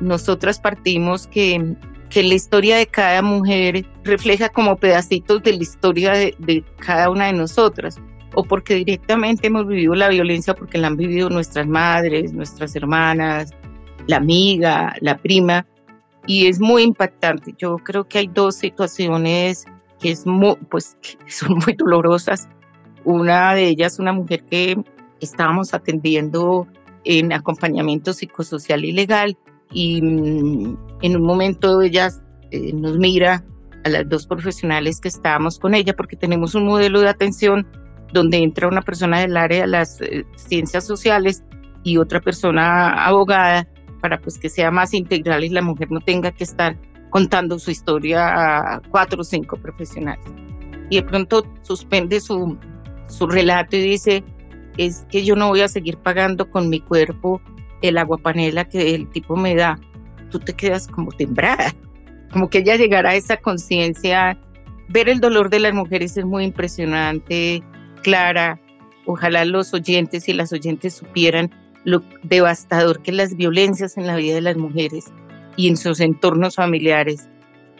Nosotras 0.00 0.60
partimos 0.60 1.26
que 1.26 1.76
que 2.08 2.22
la 2.22 2.34
historia 2.34 2.76
de 2.76 2.86
cada 2.86 3.22
mujer 3.22 3.84
refleja 4.04 4.48
como 4.48 4.76
pedacitos 4.76 5.42
de 5.42 5.52
la 5.52 5.62
historia 5.62 6.12
de, 6.12 6.64
cada 6.78 7.10
una 7.10 7.26
de 7.26 7.32
nosotras, 7.32 7.98
o 8.36 8.44
porque 8.44 8.74
directamente 8.74 9.46
hemos 9.46 9.66
vivido 9.66 9.94
la 9.94 10.08
violencia 10.08 10.54
porque 10.54 10.76
la 10.76 10.88
han 10.88 10.96
vivido 10.96 11.30
nuestras 11.30 11.66
madres, 11.66 12.34
nuestras 12.34 12.76
hermanas, 12.76 13.50
la 14.06 14.18
amiga, 14.18 14.94
la 15.00 15.16
prima, 15.16 15.66
y 16.26 16.46
es 16.46 16.60
muy 16.60 16.82
impactante. 16.82 17.54
Yo 17.56 17.78
creo 17.78 18.06
que 18.06 18.18
hay 18.18 18.26
dos 18.28 18.56
situaciones 18.56 19.64
que, 20.00 20.10
es 20.10 20.24
pues, 20.68 20.98
que 21.00 21.30
son 21.30 21.54
muy 21.64 21.72
dolorosas. 21.72 22.46
Una 23.04 23.54
de 23.54 23.68
ellas, 23.68 23.98
una 23.98 24.12
mujer 24.12 24.44
que 24.44 24.76
estábamos 25.20 25.72
atendiendo 25.72 26.66
en 27.04 27.32
acompañamiento 27.32 28.12
psicosocial 28.12 28.84
y 28.84 28.92
legal, 28.92 29.38
y 29.72 30.02
mm, 30.02 30.76
en 31.00 31.16
un 31.16 31.22
momento 31.22 31.80
ella 31.80 32.10
eh, 32.50 32.72
nos 32.74 32.98
mira 32.98 33.42
a 33.84 33.88
las 33.88 34.06
dos 34.10 34.26
profesionales 34.26 35.00
que 35.00 35.08
estábamos 35.08 35.58
con 35.58 35.74
ella 35.74 35.94
porque 35.96 36.16
tenemos 36.16 36.54
un 36.54 36.66
modelo 36.66 37.00
de 37.00 37.08
atención 37.08 37.66
donde 38.12 38.38
entra 38.38 38.68
una 38.68 38.82
persona 38.82 39.20
del 39.20 39.36
área 39.36 39.62
de 39.62 39.66
las 39.66 40.00
eh, 40.00 40.24
ciencias 40.36 40.86
sociales 40.86 41.42
y 41.82 41.98
otra 41.98 42.20
persona 42.20 43.04
abogada 43.04 43.66
para 44.00 44.18
pues 44.20 44.38
que 44.38 44.48
sea 44.48 44.70
más 44.70 44.94
integral 44.94 45.44
y 45.44 45.48
la 45.48 45.62
mujer 45.62 45.90
no 45.90 46.00
tenga 46.00 46.30
que 46.32 46.44
estar 46.44 46.76
contando 47.10 47.58
su 47.58 47.70
historia 47.70 48.74
a 48.74 48.80
cuatro 48.90 49.20
o 49.20 49.24
cinco 49.24 49.56
profesionales. 49.56 50.24
Y 50.90 50.96
de 50.96 51.02
pronto 51.02 51.44
suspende 51.62 52.20
su, 52.20 52.58
su 53.08 53.26
relato 53.26 53.76
y 53.76 53.80
dice, 53.80 54.24
es 54.76 55.06
que 55.10 55.24
yo 55.24 55.34
no 55.34 55.48
voy 55.48 55.62
a 55.62 55.68
seguir 55.68 55.96
pagando 55.98 56.50
con 56.50 56.68
mi 56.68 56.80
cuerpo 56.80 57.40
el 57.82 57.98
agua 57.98 58.18
panela 58.18 58.64
que 58.64 58.94
el 58.94 59.08
tipo 59.10 59.36
me 59.36 59.54
da, 59.54 59.78
tú 60.30 60.38
te 60.38 60.54
quedas 60.54 60.88
como 60.88 61.12
tembrada, 61.12 61.72
como 62.32 62.48
que 62.48 62.58
ella 62.58 62.76
llegará 62.76 63.10
a 63.10 63.16
esa 63.16 63.36
conciencia. 63.36 64.38
Ver 64.88 65.08
el 65.08 65.20
dolor 65.20 65.50
de 65.50 65.60
las 65.60 65.74
mujeres 65.74 66.16
es 66.16 66.24
muy 66.24 66.44
impresionante, 66.44 67.62
Clara. 68.06 68.60
Ojalá 69.04 69.44
los 69.44 69.74
oyentes 69.74 70.28
y 70.28 70.32
las 70.32 70.52
oyentes 70.52 70.94
supieran 70.94 71.50
lo 71.82 72.04
devastador 72.22 73.02
que 73.02 73.10
las 73.10 73.34
violencias 73.34 73.96
en 73.96 74.06
la 74.06 74.14
vida 74.14 74.36
de 74.36 74.42
las 74.42 74.56
mujeres 74.56 75.06
y 75.56 75.66
en 75.66 75.76
sus 75.76 75.98
entornos 75.98 76.54
familiares. 76.54 77.28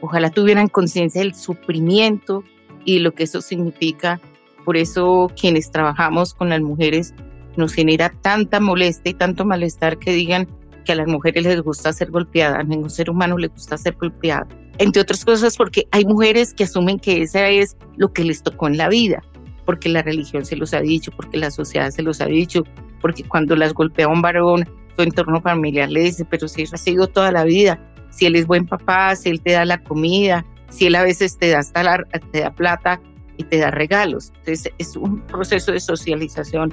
Ojalá 0.00 0.30
tuvieran 0.30 0.66
conciencia 0.66 1.20
del 1.20 1.32
sufrimiento 1.32 2.42
y 2.84 2.98
lo 2.98 3.14
que 3.14 3.22
eso 3.22 3.40
significa. 3.40 4.20
Por 4.64 4.76
eso 4.76 5.30
quienes 5.40 5.70
trabajamos 5.70 6.34
con 6.34 6.48
las 6.48 6.60
mujeres 6.60 7.14
nos 7.56 7.72
genera 7.72 8.08
tanta 8.08 8.58
molestia 8.58 9.10
y 9.10 9.14
tanto 9.14 9.44
malestar 9.44 9.96
que 9.96 10.10
digan 10.10 10.48
que 10.84 10.90
a 10.90 10.96
las 10.96 11.06
mujeres 11.06 11.44
les 11.44 11.60
gusta 11.60 11.92
ser 11.92 12.10
golpeadas, 12.10 12.58
a 12.58 12.64
ningún 12.64 12.90
ser 12.90 13.10
humano 13.10 13.38
le 13.38 13.46
gusta 13.46 13.78
ser 13.78 13.94
golpeado. 13.94 14.48
Entre 14.78 15.02
otras 15.02 15.24
cosas 15.24 15.56
porque 15.56 15.86
hay 15.92 16.04
mujeres 16.04 16.52
que 16.52 16.64
asumen 16.64 16.98
que 16.98 17.22
esa 17.22 17.48
es 17.48 17.76
lo 17.96 18.12
que 18.12 18.24
les 18.24 18.42
tocó 18.42 18.66
en 18.66 18.76
la 18.76 18.88
vida, 18.88 19.22
porque 19.66 19.90
la 19.90 20.00
religión 20.02 20.44
se 20.46 20.56
los 20.56 20.72
ha 20.72 20.80
dicho, 20.80 21.10
porque 21.14 21.36
la 21.36 21.50
sociedad 21.50 21.90
se 21.90 22.02
los 22.02 22.20
ha 22.22 22.26
dicho, 22.26 22.62
porque 23.02 23.24
cuando 23.24 23.56
las 23.56 23.74
golpea 23.74 24.08
un 24.08 24.22
varón, 24.22 24.64
su 24.96 25.02
entorno 25.02 25.42
familiar 25.42 25.90
le 25.90 26.00
dice, 26.00 26.24
pero 26.24 26.48
si 26.48 26.62
eso 26.62 26.76
ha 26.76 26.78
sido 26.78 27.08
toda 27.08 27.30
la 27.32 27.44
vida, 27.44 27.78
si 28.10 28.24
él 28.24 28.36
es 28.36 28.46
buen 28.46 28.64
papá, 28.66 29.14
si 29.14 29.28
él 29.28 29.42
te 29.42 29.52
da 29.52 29.64
la 29.66 29.82
comida, 29.82 30.46
si 30.70 30.86
él 30.86 30.94
a 30.94 31.02
veces 31.02 31.36
te 31.36 31.50
da, 31.50 31.58
hasta 31.58 31.82
la, 31.82 31.98
te 32.32 32.40
da 32.40 32.50
plata 32.50 33.00
y 33.36 33.44
te 33.44 33.58
da 33.58 33.70
regalos. 33.70 34.32
Entonces 34.38 34.72
es 34.78 34.96
un 34.96 35.20
proceso 35.26 35.72
de 35.72 35.80
socialización 35.80 36.72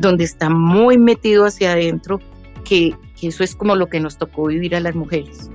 donde 0.00 0.24
está 0.24 0.50
muy 0.50 0.98
metido 0.98 1.46
hacia 1.46 1.72
adentro, 1.72 2.20
que, 2.64 2.94
eso 3.22 3.42
es 3.42 3.56
como 3.56 3.74
lo 3.74 3.86
que 3.86 4.00
nos 4.00 4.18
tocó 4.18 4.48
vivir 4.48 4.76
a 4.76 4.80
las 4.80 4.94
mujeres. 4.94 5.50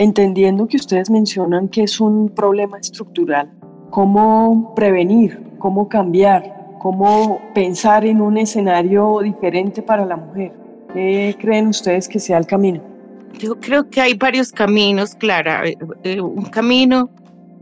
Entendiendo 0.00 0.66
que 0.66 0.78
ustedes 0.78 1.10
mencionan 1.10 1.68
que 1.68 1.82
es 1.82 2.00
un 2.00 2.30
problema 2.30 2.78
estructural, 2.78 3.50
¿cómo 3.90 4.72
prevenir? 4.74 5.42
¿Cómo 5.58 5.90
cambiar? 5.90 6.78
¿Cómo 6.80 7.38
pensar 7.54 8.06
en 8.06 8.22
un 8.22 8.38
escenario 8.38 9.18
diferente 9.22 9.82
para 9.82 10.06
la 10.06 10.16
mujer? 10.16 10.52
¿Qué 10.94 11.36
creen 11.38 11.66
ustedes 11.66 12.08
que 12.08 12.18
sea 12.18 12.38
el 12.38 12.46
camino? 12.46 12.80
Yo 13.38 13.60
creo 13.60 13.90
que 13.90 14.00
hay 14.00 14.14
varios 14.14 14.52
caminos, 14.52 15.14
Clara. 15.14 15.68
Eh, 15.68 15.76
eh, 16.04 16.18
un 16.22 16.46
camino 16.46 17.10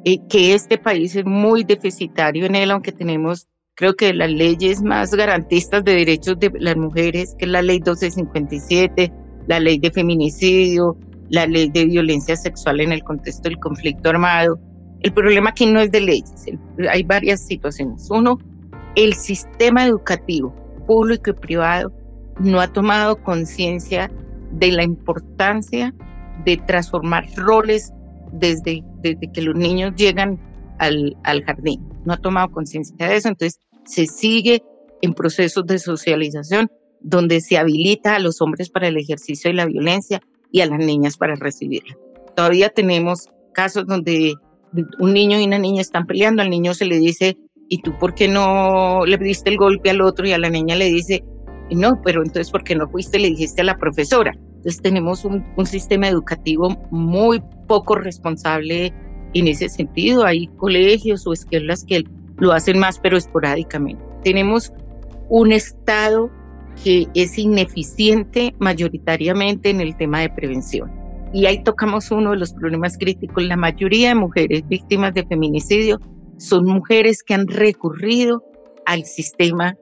eh, 0.04 0.20
que 0.28 0.54
este 0.54 0.78
país 0.78 1.16
es 1.16 1.24
muy 1.24 1.64
deficitario 1.64 2.46
en 2.46 2.54
él, 2.54 2.70
aunque 2.70 2.92
tenemos, 2.92 3.48
creo 3.74 3.96
que 3.96 4.14
las 4.14 4.30
leyes 4.30 4.80
más 4.80 5.12
garantistas 5.12 5.82
de 5.82 5.96
derechos 5.96 6.38
de 6.38 6.52
las 6.60 6.76
mujeres, 6.76 7.34
que 7.36 7.46
es 7.46 7.50
la 7.50 7.62
ley 7.62 7.78
1257, 7.78 9.12
la 9.48 9.58
ley 9.58 9.80
de 9.80 9.90
feminicidio, 9.90 10.96
la 11.30 11.46
ley 11.46 11.70
de 11.70 11.84
violencia 11.84 12.36
sexual 12.36 12.80
en 12.80 12.92
el 12.92 13.02
contexto 13.02 13.48
del 13.48 13.58
conflicto 13.58 14.10
armado. 14.10 14.58
El 15.00 15.12
problema 15.12 15.50
aquí 15.50 15.66
no 15.66 15.80
es 15.80 15.90
de 15.90 16.00
leyes, 16.00 16.46
hay 16.90 17.02
varias 17.04 17.46
situaciones. 17.46 18.08
Uno, 18.10 18.38
el 18.96 19.14
sistema 19.14 19.86
educativo 19.86 20.54
público 20.86 21.30
y 21.30 21.34
privado 21.34 21.92
no 22.40 22.60
ha 22.60 22.72
tomado 22.72 23.22
conciencia 23.22 24.10
de 24.52 24.72
la 24.72 24.82
importancia 24.82 25.94
de 26.44 26.56
transformar 26.56 27.26
roles 27.36 27.92
desde, 28.32 28.82
desde 29.02 29.30
que 29.32 29.42
los 29.42 29.54
niños 29.54 29.94
llegan 29.96 30.40
al, 30.78 31.16
al 31.24 31.44
jardín. 31.44 31.86
No 32.04 32.14
ha 32.14 32.16
tomado 32.16 32.50
conciencia 32.50 33.08
de 33.08 33.16
eso, 33.16 33.28
entonces 33.28 33.60
se 33.84 34.06
sigue 34.06 34.62
en 35.02 35.14
procesos 35.14 35.66
de 35.66 35.78
socialización 35.78 36.70
donde 37.00 37.40
se 37.40 37.58
habilita 37.58 38.16
a 38.16 38.18
los 38.18 38.40
hombres 38.40 38.70
para 38.70 38.88
el 38.88 38.96
ejercicio 38.96 39.50
de 39.50 39.54
la 39.54 39.66
violencia 39.66 40.20
y 40.52 40.60
a 40.60 40.66
las 40.66 40.78
niñas 40.78 41.16
para 41.16 41.34
recibirla. 41.36 41.96
Todavía 42.34 42.68
tenemos 42.70 43.28
casos 43.52 43.86
donde 43.86 44.34
un 44.98 45.12
niño 45.12 45.40
y 45.40 45.44
una 45.44 45.58
niña 45.58 45.80
están 45.80 46.06
peleando, 46.06 46.42
al 46.42 46.50
niño 46.50 46.74
se 46.74 46.86
le 46.86 46.98
dice, 46.98 47.36
¿y 47.68 47.82
tú 47.82 47.96
por 47.98 48.14
qué 48.14 48.28
no 48.28 49.04
le 49.06 49.16
diste 49.18 49.50
el 49.50 49.56
golpe 49.56 49.90
al 49.90 50.00
otro? 50.00 50.26
Y 50.26 50.32
a 50.32 50.38
la 50.38 50.50
niña 50.50 50.76
le 50.76 50.86
dice, 50.86 51.24
no, 51.70 52.00
pero 52.04 52.22
entonces 52.22 52.50
¿por 52.50 52.64
qué 52.64 52.74
no 52.74 52.88
fuiste 52.88 53.18
le 53.18 53.28
dijiste 53.28 53.62
a 53.62 53.64
la 53.64 53.76
profesora? 53.76 54.32
Entonces 54.56 54.80
tenemos 54.80 55.24
un, 55.24 55.44
un 55.56 55.66
sistema 55.66 56.08
educativo 56.08 56.76
muy 56.90 57.42
poco 57.66 57.94
responsable 57.96 58.92
en 59.34 59.48
ese 59.48 59.68
sentido. 59.68 60.24
Hay 60.24 60.46
colegios 60.56 61.26
o 61.26 61.32
escuelas 61.32 61.84
que 61.84 62.04
lo 62.38 62.52
hacen 62.52 62.78
más, 62.78 62.98
pero 62.98 63.16
esporádicamente. 63.16 64.02
Tenemos 64.24 64.72
un 65.28 65.52
Estado 65.52 66.30
que 66.82 67.06
es 67.14 67.38
ineficiente 67.38 68.54
mayoritariamente 68.58 69.70
en 69.70 69.80
el 69.80 69.96
tema 69.96 70.20
de 70.20 70.30
prevención. 70.30 70.90
Y 71.32 71.46
ahí 71.46 71.62
tocamos 71.62 72.10
uno 72.10 72.30
de 72.30 72.38
los 72.38 72.54
problemas 72.54 72.96
críticos. 72.96 73.44
La 73.44 73.56
mayoría 73.56 74.08
de 74.08 74.14
mujeres 74.14 74.66
víctimas 74.66 75.12
de 75.14 75.26
feminicidio 75.26 76.00
son 76.38 76.64
mujeres 76.64 77.22
que 77.22 77.34
han 77.34 77.46
recurrido 77.46 78.42
al 78.86 79.04
sistema 79.04 79.76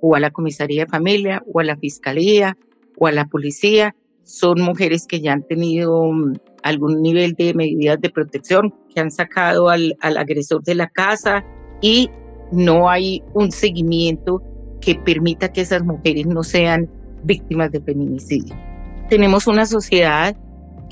o 0.00 0.14
a 0.14 0.20
la 0.20 0.30
comisaría 0.30 0.84
de 0.84 0.90
familia 0.90 1.42
o 1.52 1.60
a 1.60 1.64
la 1.64 1.76
fiscalía 1.76 2.56
o 2.98 3.06
a 3.06 3.12
la 3.12 3.26
policía. 3.26 3.96
Son 4.22 4.60
mujeres 4.60 5.06
que 5.06 5.20
ya 5.20 5.32
han 5.32 5.42
tenido 5.42 6.04
mm, 6.04 6.34
algún 6.62 7.02
nivel 7.02 7.32
de 7.32 7.54
medidas 7.54 8.00
de 8.00 8.10
protección, 8.10 8.72
que 8.94 9.00
han 9.00 9.10
sacado 9.10 9.68
al, 9.68 9.96
al 10.00 10.16
agresor 10.16 10.62
de 10.62 10.76
la 10.76 10.88
casa 10.88 11.44
y 11.80 12.08
no 12.52 12.88
hay 12.88 13.22
un 13.34 13.50
seguimiento 13.50 14.42
que 14.82 14.96
permita 14.96 15.50
que 15.52 15.62
esas 15.62 15.82
mujeres 15.82 16.26
no 16.26 16.42
sean 16.42 16.90
víctimas 17.24 17.70
de 17.70 17.80
feminicidio. 17.80 18.54
Tenemos 19.08 19.46
una 19.46 19.64
sociedad 19.64 20.36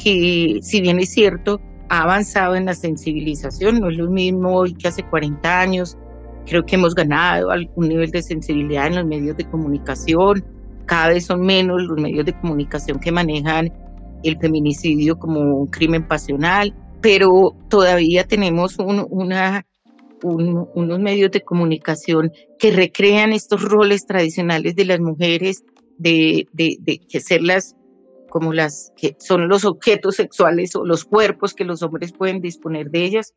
que, 0.03 0.61
si 0.63 0.81
bien 0.81 0.99
es 1.01 1.11
cierto, 1.11 1.61
ha 1.91 2.03
avanzado 2.03 2.55
en 2.55 2.67
la 2.67 2.75
sensibilización, 2.75 3.81
no 3.81 3.91
es 3.91 3.99
lo 3.99 4.09
mismo 4.09 4.55
hoy 4.55 4.75
que 4.75 4.89
hace 4.89 5.03
40 5.03 5.61
años, 5.61 5.99
creo 6.47 6.65
que 6.65 6.77
hemos 6.77 6.95
ganado 6.95 7.51
algún 7.51 7.89
nivel 7.89 8.11
de 8.11 8.23
sensibilidad 8.23 8.87
en 8.87 8.97
los 8.97 9.07
medios 9.07 9.37
de 9.37 9.45
comunicación, 9.45 10.45
cada 10.87 11.09
vez 11.09 11.27
son 11.27 11.43
menos 11.43 11.83
los 11.83 12.01
medios 12.01 12.25
de 12.25 12.33
comunicación 12.41 13.01
que 13.01 13.13
manejan 13.13 13.73
el 14.23 14.39
feminicidio 14.39 15.19
como 15.19 15.41
un 15.41 15.67
crimen 15.67 16.07
pasional, 16.07 16.75
pero 17.01 17.57
todavía 17.69 18.25
tenemos 18.25 18.77
una 18.79 19.67
unos 20.23 20.99
medios 21.01 21.31
de 21.31 21.43
comunicación 21.43 22.33
que 22.59 22.71
recrean 22.71 23.33
estos 23.33 23.63
roles 23.63 24.07
tradicionales 24.07 24.75
de 24.77 24.85
las 24.85 25.01
mujeres, 25.01 25.65
de, 25.99 26.47
de, 26.53 26.77
de 26.81 26.99
que 26.99 27.21
ser 27.21 27.43
las 27.43 27.77
como 28.31 28.53
las 28.53 28.93
que 28.97 29.17
son 29.19 29.49
los 29.49 29.65
objetos 29.65 30.17
sexuales 30.17 30.75
o 30.77 30.87
los 30.87 31.05
cuerpos 31.05 31.53
que 31.53 31.65
los 31.65 31.83
hombres 31.83 32.13
pueden 32.13 32.41
disponer 32.41 32.91
de 32.91 33.05
ellas, 33.05 33.35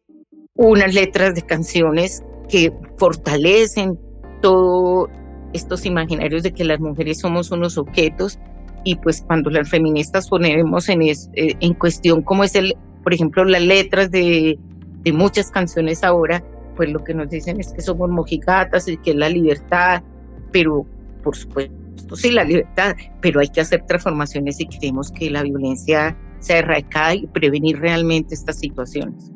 unas 0.54 0.94
letras 0.94 1.34
de 1.34 1.42
canciones 1.42 2.24
que 2.48 2.72
fortalecen 2.98 4.00
todos 4.42 5.10
estos 5.54 5.86
imaginarios 5.86 6.44
de 6.44 6.54
que 6.54 6.64
las 6.64 6.80
mujeres 6.80 7.20
somos 7.20 7.52
unos 7.52 7.78
objetos 7.78 8.40
y 8.84 8.96
pues 8.96 9.24
cuando 9.26 9.50
las 9.50 9.70
feministas 9.70 10.30
ponemos 10.30 10.90
en, 10.90 11.02
es, 11.04 11.30
eh, 11.34 11.56
en 11.60 11.74
cuestión 11.74 12.22
cómo 12.22 12.44
es 12.44 12.56
el, 12.56 12.76
por 13.04 13.14
ejemplo, 13.14 13.44
las 13.46 13.62
letras 13.62 14.12
de, 14.12 14.58
de 15.02 15.14
muchas 15.14 15.52
canciones 15.52 16.04
ahora, 16.04 16.44
pues 16.76 16.90
lo 16.92 17.04
que 17.04 17.14
nos 17.14 17.30
dicen 17.30 17.60
es 17.60 17.74
que 17.74 17.82
somos 17.82 18.10
mojigatas 18.10 18.88
y 18.88 18.98
que 18.98 19.12
es 19.12 19.18
la 19.18 19.30
libertad, 19.30 20.04
pero 20.52 20.86
por 21.24 21.36
supuesto 21.36 21.84
sí, 22.16 22.32
la 22.32 22.44
libertad, 22.44 22.96
pero 23.22 23.40
hay 23.40 23.48
que 23.48 23.62
hacer 23.62 23.86
transformaciones 23.86 24.58
si 24.58 24.66
queremos 24.66 25.12
que 25.12 25.30
la 25.30 25.44
violencia 25.44 26.18
sea 26.40 26.60
erradicada 26.60 27.16
y 27.16 27.28
prevenir 27.28 27.80
realmente 27.80 28.34
estas 28.36 28.60
situaciones. 28.60 29.32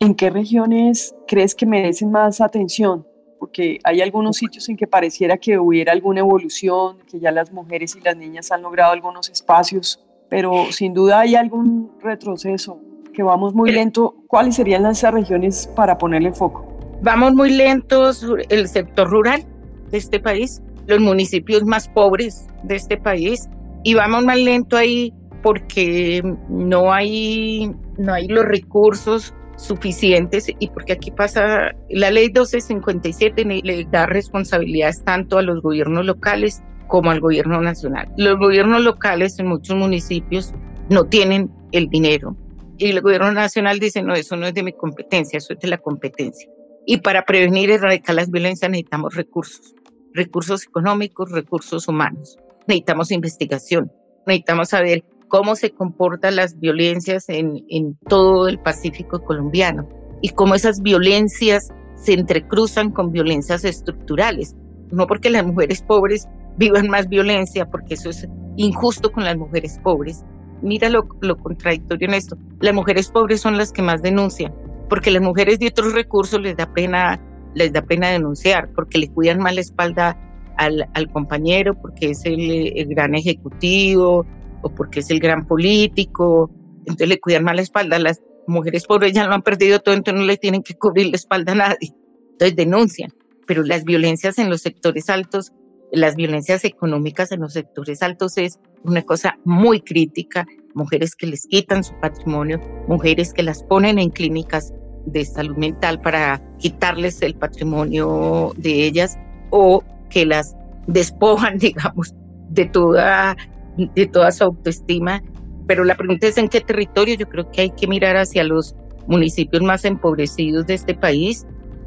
¿En 0.00 0.14
qué 0.14 0.30
regiones 0.30 1.14
crees 1.26 1.54
que 1.54 1.66
merecen 1.66 2.10
más 2.10 2.40
atención? 2.40 3.06
Porque 3.38 3.78
hay 3.84 4.00
algunos 4.00 4.36
sitios 4.36 4.68
en 4.68 4.76
que 4.76 4.86
pareciera 4.86 5.36
que 5.36 5.58
hubiera 5.58 5.92
alguna 5.92 6.20
evolución, 6.20 6.98
que 7.08 7.20
ya 7.20 7.30
las 7.30 7.52
mujeres 7.52 7.94
y 7.96 8.00
las 8.00 8.16
niñas 8.16 8.50
han 8.50 8.62
logrado 8.62 8.92
algunos 8.92 9.28
espacios, 9.30 10.04
pero 10.28 10.72
sin 10.72 10.92
duda 10.92 11.20
hay 11.20 11.36
algún 11.36 11.92
retroceso, 12.00 12.80
que 13.12 13.22
vamos 13.22 13.54
muy 13.54 13.70
lento. 13.70 14.16
¿Cuáles 14.26 14.56
serían 14.56 14.82
las 14.82 15.02
regiones 15.02 15.68
para 15.74 15.96
ponerle 15.98 16.32
foco? 16.32 16.67
Vamos 17.02 17.34
muy 17.34 17.50
lentos 17.50 18.26
el 18.48 18.68
sector 18.68 19.08
rural 19.08 19.44
de 19.90 19.98
este 19.98 20.18
país, 20.18 20.60
los 20.86 21.00
municipios 21.00 21.64
más 21.64 21.88
pobres 21.88 22.46
de 22.64 22.76
este 22.76 22.96
país 22.96 23.48
y 23.84 23.94
vamos 23.94 24.24
más 24.24 24.38
lento 24.38 24.76
ahí 24.76 25.12
porque 25.42 26.22
no 26.48 26.92
hay, 26.92 27.72
no 27.98 28.12
hay 28.12 28.26
los 28.26 28.44
recursos 28.44 29.32
suficientes 29.56 30.46
y 30.58 30.68
porque 30.68 30.92
aquí 30.92 31.10
pasa 31.10 31.72
la 31.90 32.10
ley 32.10 32.26
1257 32.26 33.44
le 33.44 33.84
da 33.90 34.06
responsabilidades 34.06 35.02
tanto 35.04 35.38
a 35.38 35.42
los 35.42 35.62
gobiernos 35.62 36.04
locales 36.04 36.62
como 36.86 37.10
al 37.10 37.20
gobierno 37.20 37.60
nacional. 37.60 38.08
Los 38.16 38.38
gobiernos 38.38 38.82
locales 38.82 39.38
en 39.38 39.46
muchos 39.46 39.76
municipios 39.76 40.52
no 40.88 41.04
tienen 41.04 41.50
el 41.72 41.88
dinero 41.88 42.36
y 42.78 42.90
el 42.90 43.00
gobierno 43.00 43.32
nacional 43.32 43.78
dice 43.78 44.02
no, 44.02 44.14
eso 44.14 44.36
no 44.36 44.46
es 44.46 44.54
de 44.54 44.62
mi 44.62 44.72
competencia, 44.72 45.36
eso 45.36 45.52
es 45.52 45.60
de 45.60 45.68
la 45.68 45.78
competencia. 45.78 46.48
Y 46.90 46.96
para 47.02 47.26
prevenir 47.26 47.68
y 47.68 47.74
erradicar 47.74 48.14
las 48.14 48.30
violencias 48.30 48.70
necesitamos 48.70 49.14
recursos, 49.14 49.74
recursos 50.14 50.64
económicos, 50.64 51.30
recursos 51.30 51.86
humanos. 51.86 52.38
Necesitamos 52.66 53.12
investigación, 53.12 53.92
necesitamos 54.26 54.70
saber 54.70 55.04
cómo 55.28 55.54
se 55.54 55.70
comportan 55.72 56.36
las 56.36 56.58
violencias 56.58 57.28
en, 57.28 57.62
en 57.68 57.98
todo 58.08 58.48
el 58.48 58.58
Pacífico 58.58 59.22
colombiano 59.22 59.86
y 60.22 60.30
cómo 60.30 60.54
esas 60.54 60.80
violencias 60.80 61.68
se 61.96 62.14
entrecruzan 62.14 62.90
con 62.90 63.12
violencias 63.12 63.66
estructurales. 63.66 64.56
No 64.90 65.06
porque 65.06 65.28
las 65.28 65.44
mujeres 65.44 65.82
pobres 65.82 66.26
vivan 66.56 66.88
más 66.88 67.06
violencia, 67.06 67.66
porque 67.66 67.94
eso 67.94 68.08
es 68.08 68.26
injusto 68.56 69.12
con 69.12 69.24
las 69.24 69.36
mujeres 69.36 69.78
pobres. 69.82 70.24
Mira 70.62 70.88
lo, 70.88 71.06
lo 71.20 71.36
contradictorio 71.36 72.08
en 72.08 72.14
esto. 72.14 72.38
Las 72.60 72.72
mujeres 72.72 73.10
pobres 73.10 73.42
son 73.42 73.58
las 73.58 73.72
que 73.72 73.82
más 73.82 74.00
denuncian, 74.00 74.54
porque 74.88 75.10
las 75.10 75.22
mujeres 75.22 75.58
de 75.58 75.68
otros 75.68 75.92
recursos 75.92 76.40
les 76.40 76.56
da 76.56 76.72
pena, 76.72 77.20
les 77.54 77.72
da 77.72 77.82
pena 77.82 78.08
denunciar, 78.10 78.70
porque 78.74 78.98
le 78.98 79.08
cuidan 79.08 79.38
mal 79.38 79.54
la 79.54 79.60
espalda 79.60 80.18
al, 80.56 80.88
al 80.94 81.10
compañero, 81.10 81.74
porque 81.80 82.10
es 82.10 82.22
el, 82.24 82.72
gran 82.88 83.14
ejecutivo 83.14 84.26
o 84.62 84.74
porque 84.74 85.00
es 85.00 85.10
el 85.10 85.20
gran 85.20 85.46
político, 85.46 86.50
entonces 86.80 87.08
le 87.08 87.20
cuidan 87.20 87.44
mal 87.44 87.56
la 87.56 87.62
espalda. 87.62 87.98
Las 87.98 88.20
mujeres 88.46 88.86
pobres 88.86 89.12
ya 89.12 89.26
lo 89.26 89.34
han 89.34 89.42
perdido 89.42 89.80
todo, 89.80 89.94
entonces 89.94 90.20
no 90.20 90.26
le 90.26 90.36
tienen 90.36 90.62
que 90.62 90.74
cubrir 90.74 91.08
la 91.08 91.16
espalda 91.16 91.52
a 91.52 91.56
nadie. 91.56 91.94
Entonces 92.32 92.56
denuncian, 92.56 93.12
pero 93.46 93.62
las 93.62 93.84
violencias 93.84 94.38
en 94.38 94.50
los 94.50 94.62
sectores 94.62 95.10
altos, 95.10 95.52
las 95.92 96.16
violencias 96.16 96.64
económicas 96.64 97.32
en 97.32 97.40
los 97.40 97.52
sectores 97.52 98.02
altos 98.02 98.36
es 98.38 98.58
una 98.84 99.02
cosa 99.02 99.38
muy 99.44 99.80
crítica 99.80 100.46
mujeres 100.78 101.14
que 101.14 101.26
les 101.26 101.46
quitan 101.46 101.84
su 101.84 101.92
patrimonio, 102.00 102.60
mujeres 102.86 103.34
que 103.34 103.42
las 103.42 103.62
ponen 103.64 103.98
en 103.98 104.10
clínicas 104.10 104.72
de 105.12 105.24
salud 105.24 105.56
mental 105.56 106.00
para 106.00 106.42
quitarles 106.58 107.22
el 107.22 107.34
patrimonio 107.34 108.52
de 108.56 108.84
ellas 108.84 109.18
o 109.50 109.82
que 110.10 110.26
las 110.26 110.56
despojan, 110.86 111.58
digamos, 111.58 112.14
de 112.50 112.66
toda, 112.66 113.36
de 113.76 114.06
toda 114.06 114.32
su 114.32 114.44
autoestima. 114.44 115.22
Pero 115.66 115.84
la 115.84 115.96
pregunta 115.96 116.26
es 116.26 116.38
en 116.38 116.48
qué 116.48 116.60
territorio. 116.60 117.14
Yo 117.14 117.28
creo 117.28 117.50
que 117.50 117.62
hay 117.62 117.70
que 117.70 117.86
mirar 117.86 118.16
hacia 118.16 118.42
los 118.44 118.74
municipios 119.06 119.62
más 119.62 119.84
empobrecidos 119.84 120.66
de 120.66 120.74
este 120.74 120.94
país. 120.94 121.46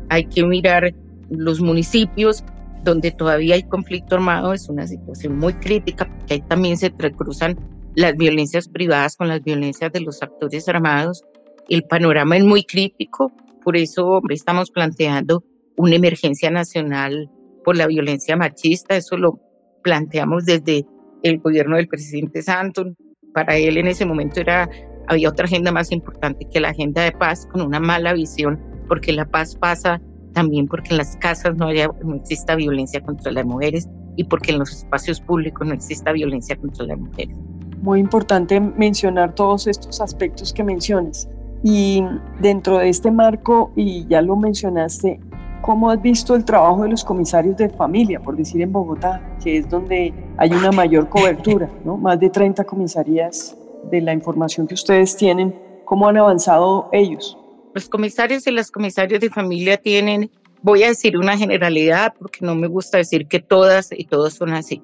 Hay 0.10 0.26
que 0.26 0.46
mirar 0.46 0.94
los 1.30 1.62
municipios 1.62 2.44
donde 2.84 3.12
todavía 3.12 3.56
hay 3.56 3.64
conflicto 3.64 4.16
armado. 4.16 4.54
Es 4.54 4.70
una 4.70 4.88
situación 4.88 5.38
muy 5.38 5.54
crítica 5.54 6.06
porque 6.06 6.36
ahí 6.36 6.42
también 6.42 6.78
se 6.78 6.88
entrecruzan 6.88 7.58
las 7.96 8.16
violencias 8.16 8.68
privadas 8.68 9.16
con 9.18 9.28
las 9.28 9.44
violencias 9.44 9.92
de 9.92 10.02
los 10.02 10.22
actores 10.22 10.68
armados. 10.70 11.24
El 11.72 11.84
panorama 11.84 12.36
es 12.36 12.44
muy 12.44 12.66
crítico, 12.66 13.32
por 13.64 13.78
eso 13.78 14.22
estamos 14.30 14.72
planteando 14.72 15.46
una 15.78 15.96
emergencia 15.96 16.52
nacional 16.52 17.30
por 17.64 17.78
la 17.78 17.88
violencia 17.88 18.36
machista. 18.36 18.98
Eso 18.98 19.16
lo 19.16 19.40
planteamos 19.82 20.44
desde 20.44 20.86
el 21.24 21.40
gobierno 21.40 21.78
del 21.78 21.88
presidente 21.88 22.42
Santos. 22.42 22.88
Para 23.34 23.56
él 23.56 23.78
en 23.78 23.88
ese 23.88 24.06
momento 24.06 24.42
era, 24.42 24.70
había 25.08 25.30
otra 25.30 25.46
agenda 25.46 25.72
más 25.72 25.94
importante 25.94 26.46
que 26.52 26.60
la 26.60 26.72
agenda 26.72 27.04
de 27.06 27.14
paz, 27.14 27.48
con 27.50 27.62
una 27.62 27.80
mala 27.80 28.12
visión, 28.12 28.60
porque 28.90 29.14
la 29.14 29.24
paz 29.24 29.56
pasa 29.56 30.02
también 30.34 30.68
porque 30.68 30.90
en 30.90 30.98
las 30.98 31.16
casas 31.22 31.56
no, 31.56 31.68
haya, 31.68 31.88
no 32.04 32.16
exista 32.16 32.58
violencia 32.58 33.00
contra 33.00 33.32
las 33.32 33.46
mujeres 33.46 33.88
y 34.18 34.26
porque 34.26 34.52
en 34.52 34.60
los 34.60 34.74
espacios 34.74 35.22
públicos 35.22 35.66
no 35.66 35.74
exista 35.74 36.12
violencia 36.12 36.58
contra 36.58 36.86
las 36.86 37.00
mujeres 37.00 37.34
muy 37.82 38.00
importante 38.00 38.60
mencionar 38.60 39.34
todos 39.34 39.66
estos 39.66 40.02
aspectos 40.02 40.54
que 40.54 40.64
mencionas. 40.64 41.28
Y 41.64 42.04
dentro 42.40 42.80
de 42.80 42.90
este 42.90 43.12
marco, 43.12 43.72
y 43.76 44.06
ya 44.08 44.22
lo 44.22 44.36
mencionaste, 44.36 45.20
¿cómo 45.62 45.92
has 45.92 46.02
visto 46.02 46.36
el 46.36 46.44
trabajo 46.44 46.84
de 46.84 46.90
los 46.90 47.04
comisarios 47.04 47.56
de 47.58 47.70
familia, 47.70 48.20
por 48.20 48.36
decir 48.36 48.62
en 48.62 48.72
Bogotá, 48.72 49.22
que 49.44 49.58
es 49.58 49.70
donde 49.70 50.14
hay 50.38 50.52
una 50.52 50.72
mayor 50.72 51.08
cobertura, 51.08 51.70
¿no? 51.86 51.98
Más 51.98 52.20
de 52.20 52.30
30 52.30 52.64
comisarías 52.64 53.56
de 53.90 54.02
la 54.02 54.14
información 54.14 54.68
que 54.68 54.74
ustedes 54.74 55.16
tienen, 55.16 55.56
¿cómo 55.86 56.08
han 56.08 56.18
avanzado 56.18 56.90
ellos? 56.92 57.38
Los 57.74 57.88
comisarios 57.90 58.46
y 58.48 58.52
las 58.52 58.72
comisarias 58.72 59.22
de 59.22 59.30
familia 59.30 59.78
tienen, 59.78 60.32
voy 60.62 60.84
a 60.84 60.88
decir 60.88 61.18
una 61.18 61.38
generalidad, 61.38 62.14
porque 62.18 62.46
no 62.46 62.56
me 62.56 62.68
gusta 62.68 62.98
decir 62.98 63.28
que 63.28 63.40
todas 63.40 63.90
y 63.92 64.06
todos 64.06 64.34
son 64.34 64.54
así, 64.54 64.82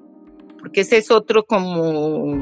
porque 0.60 0.82
ese 0.82 0.98
es 0.98 1.12
otro 1.12 1.46
como 1.46 2.36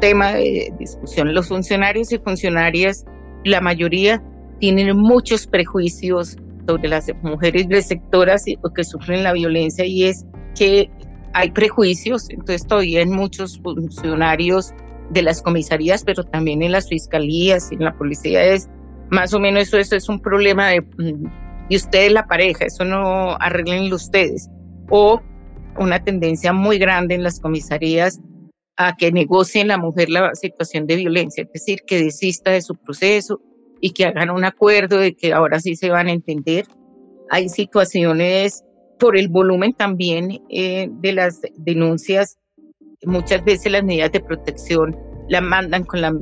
tema 0.00 0.32
de 0.32 0.72
discusión. 0.78 1.34
Los 1.34 1.48
funcionarios 1.48 2.12
y 2.12 2.18
funcionarias, 2.18 3.04
la 3.44 3.60
mayoría 3.60 4.22
tienen 4.60 4.96
muchos 4.96 5.46
prejuicios 5.46 6.36
sobre 6.66 6.88
las 6.88 7.06
mujeres 7.22 7.66
receptoras 7.70 8.44
que 8.44 8.84
sufren 8.84 9.22
la 9.22 9.32
violencia 9.32 9.84
y 9.84 10.04
es 10.04 10.26
que 10.54 10.90
hay 11.32 11.50
prejuicios, 11.50 12.28
entonces 12.30 12.66
todavía 12.66 13.00
en 13.00 13.10
muchos 13.10 13.58
funcionarios 13.60 14.72
de 15.10 15.22
las 15.22 15.40
comisarías, 15.40 16.04
pero 16.04 16.24
también 16.24 16.62
en 16.62 16.72
las 16.72 16.88
fiscalías 16.88 17.70
y 17.70 17.76
en 17.76 17.84
la 17.84 17.96
policía 17.96 18.44
es 18.44 18.68
más 19.10 19.32
o 19.32 19.40
menos 19.40 19.62
eso, 19.62 19.78
eso 19.78 19.96
es 19.96 20.08
un 20.08 20.20
problema 20.20 20.68
de, 20.68 20.84
y 21.68 21.76
ustedes 21.76 22.12
la 22.12 22.26
pareja, 22.26 22.66
eso 22.66 22.84
no 22.84 23.36
arreglenlo 23.40 23.96
ustedes. 23.96 24.50
O 24.90 25.20
una 25.78 26.02
tendencia 26.02 26.52
muy 26.52 26.78
grande 26.78 27.14
en 27.14 27.22
las 27.22 27.40
comisarías 27.40 28.20
a 28.78 28.96
que 28.96 29.10
negocien 29.10 29.68
la 29.68 29.76
mujer 29.76 30.08
la 30.08 30.34
situación 30.34 30.86
de 30.86 30.96
violencia, 30.96 31.42
es 31.42 31.52
decir, 31.52 31.80
que 31.86 32.02
desista 32.02 32.52
de 32.52 32.62
su 32.62 32.74
proceso 32.76 33.40
y 33.80 33.90
que 33.90 34.04
hagan 34.04 34.30
un 34.30 34.44
acuerdo 34.44 34.98
de 34.98 35.14
que 35.14 35.32
ahora 35.32 35.60
sí 35.60 35.74
se 35.74 35.90
van 35.90 36.06
a 36.06 36.12
entender. 36.12 36.64
Hay 37.28 37.48
situaciones 37.48 38.64
por 38.98 39.18
el 39.18 39.28
volumen 39.28 39.74
también 39.74 40.40
eh, 40.48 40.88
de 40.90 41.12
las 41.12 41.40
denuncias, 41.56 42.38
muchas 43.04 43.44
veces 43.44 43.70
las 43.70 43.84
medidas 43.84 44.12
de 44.12 44.20
protección 44.20 44.96
la 45.28 45.40
mandan 45.40 45.84
con 45.84 46.00
la, 46.00 46.12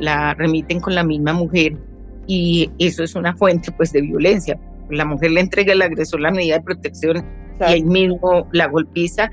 la 0.00 0.34
remiten 0.34 0.80
con 0.80 0.94
la 0.94 1.04
misma 1.04 1.32
mujer 1.32 1.76
y 2.26 2.70
eso 2.78 3.02
es 3.02 3.14
una 3.14 3.34
fuente 3.36 3.72
pues 3.72 3.92
de 3.92 4.02
violencia. 4.02 4.58
La 4.90 5.04
mujer 5.04 5.32
le 5.32 5.40
entrega 5.40 5.72
al 5.72 5.82
agresor 5.82 6.20
la 6.20 6.30
medida 6.30 6.58
de 6.58 6.62
protección 6.62 7.24
y 7.60 7.64
ahí 7.64 7.82
mismo 7.82 8.48
la 8.52 8.68
golpiza. 8.68 9.30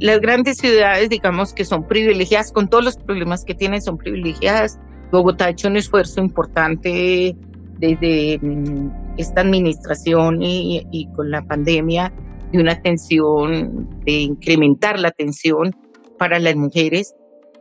Las 0.00 0.20
grandes 0.20 0.58
ciudades, 0.58 1.08
digamos 1.08 1.52
que 1.52 1.64
son 1.64 1.86
privilegiadas, 1.86 2.52
con 2.52 2.68
todos 2.68 2.84
los 2.84 2.96
problemas 2.96 3.44
que 3.44 3.54
tienen, 3.54 3.80
son 3.80 3.96
privilegiadas. 3.96 4.78
Bogotá 5.12 5.46
ha 5.46 5.50
hecho 5.50 5.68
un 5.68 5.76
esfuerzo 5.76 6.20
importante 6.20 7.36
desde 7.78 8.38
mm, 8.40 8.90
esta 9.18 9.42
administración 9.42 10.42
y, 10.42 10.86
y 10.90 11.06
con 11.12 11.30
la 11.30 11.42
pandemia 11.42 12.12
de 12.52 12.60
una 12.60 12.72
atención, 12.72 13.88
de 14.04 14.12
incrementar 14.12 14.98
la 14.98 15.08
atención 15.08 15.74
para 16.18 16.38
las 16.38 16.56
mujeres, 16.56 17.14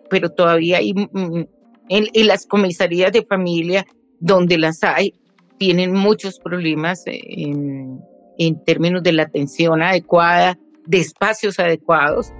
pero 0.10 0.30
todavía 0.30 0.78
hay 0.78 0.94
mm, 0.94 1.10
mm, 1.12 1.48
en, 1.90 2.08
en, 2.14 2.28
las 2.28 2.46
comisarías 2.46 3.12
de 3.12 3.26
familia 3.26 3.86
donde 4.20 4.58
las 4.58 4.84
hay, 4.84 5.14
tienen 5.58 5.94
muchos 5.94 6.40
problemas 6.40 7.04
en, 7.06 8.00
en 8.38 8.64
términos 8.64 9.04
de 9.04 9.14
la 9.14 9.24
atención 9.24 9.82
adecuada, 9.82 10.58
de 10.86 11.00
espacios 11.00 11.60
adecuados. 11.60 12.32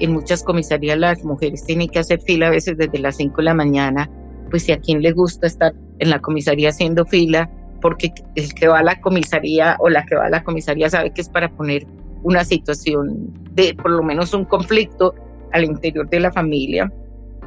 En 0.00 0.12
muchas 0.12 0.42
comisarías 0.44 0.98
las 0.98 1.24
mujeres 1.24 1.64
tienen 1.64 1.88
que 1.88 1.98
hacer 1.98 2.20
fila 2.20 2.48
a 2.48 2.50
veces 2.50 2.76
desde 2.76 2.98
las 2.98 3.16
5 3.16 3.36
de 3.38 3.42
la 3.42 3.54
mañana, 3.54 4.08
pues 4.50 4.64
si 4.64 4.72
a 4.72 4.78
quien 4.78 5.02
le 5.02 5.12
gusta 5.12 5.46
estar 5.46 5.72
en 5.98 6.10
la 6.10 6.20
comisaría 6.20 6.68
haciendo 6.68 7.04
fila, 7.04 7.50
porque 7.80 8.12
el 8.36 8.54
que 8.54 8.68
va 8.68 8.78
a 8.78 8.82
la 8.82 9.00
comisaría 9.00 9.76
o 9.80 9.88
la 9.88 10.04
que 10.04 10.16
va 10.16 10.26
a 10.26 10.30
la 10.30 10.44
comisaría 10.44 10.88
sabe 10.90 11.12
que 11.12 11.20
es 11.20 11.28
para 11.28 11.48
poner 11.48 11.86
una 12.22 12.44
situación 12.44 13.32
de 13.52 13.74
por 13.74 13.90
lo 13.90 14.02
menos 14.02 14.34
un 14.34 14.44
conflicto 14.44 15.14
al 15.52 15.64
interior 15.64 16.08
de 16.08 16.20
la 16.20 16.32
familia. 16.32 16.92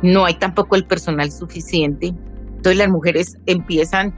No 0.02 0.26
hay 0.26 0.34
tampoco 0.36 0.76
el 0.76 0.86
personal 0.86 1.32
suficiente. 1.32 2.08
Entonces 2.08 2.78
las 2.78 2.90
mujeres 2.90 3.38
empiezan 3.46 4.14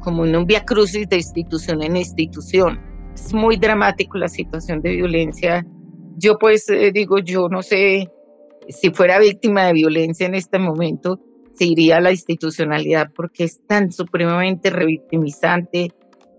como 0.00 0.24
en 0.24 0.36
un 0.36 0.46
via 0.46 0.64
crucis 0.64 1.08
de 1.08 1.16
institución 1.16 1.82
en 1.82 1.96
institución 1.96 2.80
es 3.16 3.32
muy 3.32 3.56
dramático 3.56 4.18
la 4.18 4.28
situación 4.28 4.80
de 4.82 4.90
violencia. 4.96 5.66
Yo 6.16 6.38
pues 6.38 6.68
eh, 6.70 6.90
digo, 6.92 7.18
yo 7.18 7.48
no 7.48 7.62
sé 7.62 8.10
si 8.68 8.90
fuera 8.90 9.18
víctima 9.18 9.66
de 9.66 9.74
violencia 9.74 10.26
en 10.26 10.34
este 10.34 10.58
momento, 10.58 11.20
se 11.54 11.66
iría 11.66 11.98
a 11.98 12.00
la 12.00 12.10
institucionalidad 12.10 13.10
porque 13.14 13.44
es 13.44 13.60
tan 13.66 13.92
supremamente 13.92 14.70
revictimizante, 14.70 15.92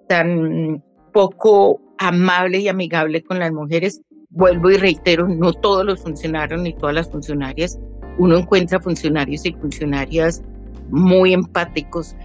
tan 0.08 0.84
poco 1.14 1.82
amable 1.98 2.60
y 2.60 2.68
amigable 2.68 3.24
con 3.24 3.40
las 3.40 3.52
mujeres. 3.52 4.02
Vuelvo 4.30 4.70
y 4.70 4.78
reitero, 4.78 5.28
no 5.28 5.54
todos 5.54 5.86
los 5.86 6.02
funcionarios 6.02 6.62
ni 6.62 6.74
todas 6.74 6.96
las 6.96 7.10
funcionarias. 7.10 7.80
Uno 8.20 8.38
encuentra 8.38 8.80
funcionarios 8.80 9.46
y 9.46 9.54
funcionarias 9.54 10.44
muy 10.90 11.34
empáticos 11.34 12.16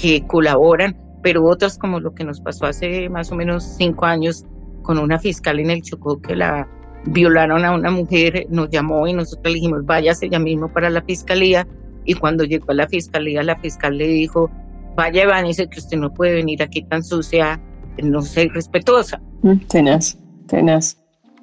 que 0.00 0.26
colaboran, 0.26 0.96
pero 1.22 1.44
otras 1.44 1.78
como 1.78 2.00
lo 2.00 2.14
que 2.14 2.24
nos 2.24 2.40
pasó 2.40 2.66
hace 2.66 3.08
más 3.08 3.32
o 3.32 3.36
menos 3.36 3.64
cinco 3.64 4.06
años 4.06 4.44
con 4.82 4.98
una 4.98 5.18
fiscal 5.18 5.58
en 5.60 5.70
el 5.70 5.82
Chocó 5.82 6.20
que 6.20 6.36
la 6.36 6.68
violaron 7.06 7.64
a 7.64 7.72
una 7.72 7.90
mujer, 7.90 8.46
nos 8.50 8.70
llamó 8.70 9.06
y 9.06 9.12
nosotros 9.12 9.52
le 9.52 9.54
dijimos, 9.54 9.84
váyase 9.84 10.28
ya 10.28 10.38
mismo 10.38 10.68
para 10.72 10.90
la 10.90 11.02
fiscalía. 11.02 11.66
Y 12.04 12.14
cuando 12.14 12.44
llegó 12.44 12.70
a 12.70 12.74
la 12.74 12.88
fiscalía, 12.88 13.42
la 13.42 13.56
fiscal 13.56 13.98
le 13.98 14.06
dijo, 14.06 14.50
vaya 14.96 15.42
dice 15.42 15.68
que 15.68 15.78
usted 15.78 15.98
no 15.98 16.12
puede 16.12 16.34
venir 16.34 16.62
aquí 16.62 16.82
tan 16.82 17.02
sucia, 17.04 17.60
no 18.02 18.22
sé, 18.22 18.48
respetuosa. 18.52 19.20
Mm, 19.42 19.58
tenaz, 19.68 20.18
tenaz. 20.46 20.96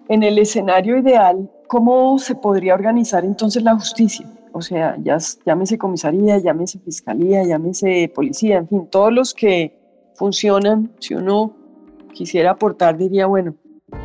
En 0.10 0.24
el 0.24 0.38
escenario 0.38 0.98
ideal, 0.98 1.50
¿cómo 1.68 2.18
se 2.20 2.36
podría 2.36 2.74
organizar 2.74 3.26
entonces 3.26 3.64
la 3.64 3.76
justicia? 3.76 4.28
o 4.58 4.62
sea, 4.62 4.96
ya, 5.04 5.18
llámese 5.46 5.78
comisaría, 5.78 6.38
llámese 6.38 6.80
fiscalía, 6.80 7.44
llámese 7.44 8.10
policía, 8.16 8.56
en 8.60 8.70
fin, 8.70 8.88
todos 8.90 9.12
los 9.12 9.34
que 9.34 9.78
funcionan, 10.14 10.94
si 11.00 11.14
uno 11.14 11.52
quisiera 12.14 12.52
aportar, 12.52 12.98
diría, 12.98 13.26
bueno, 13.26 13.56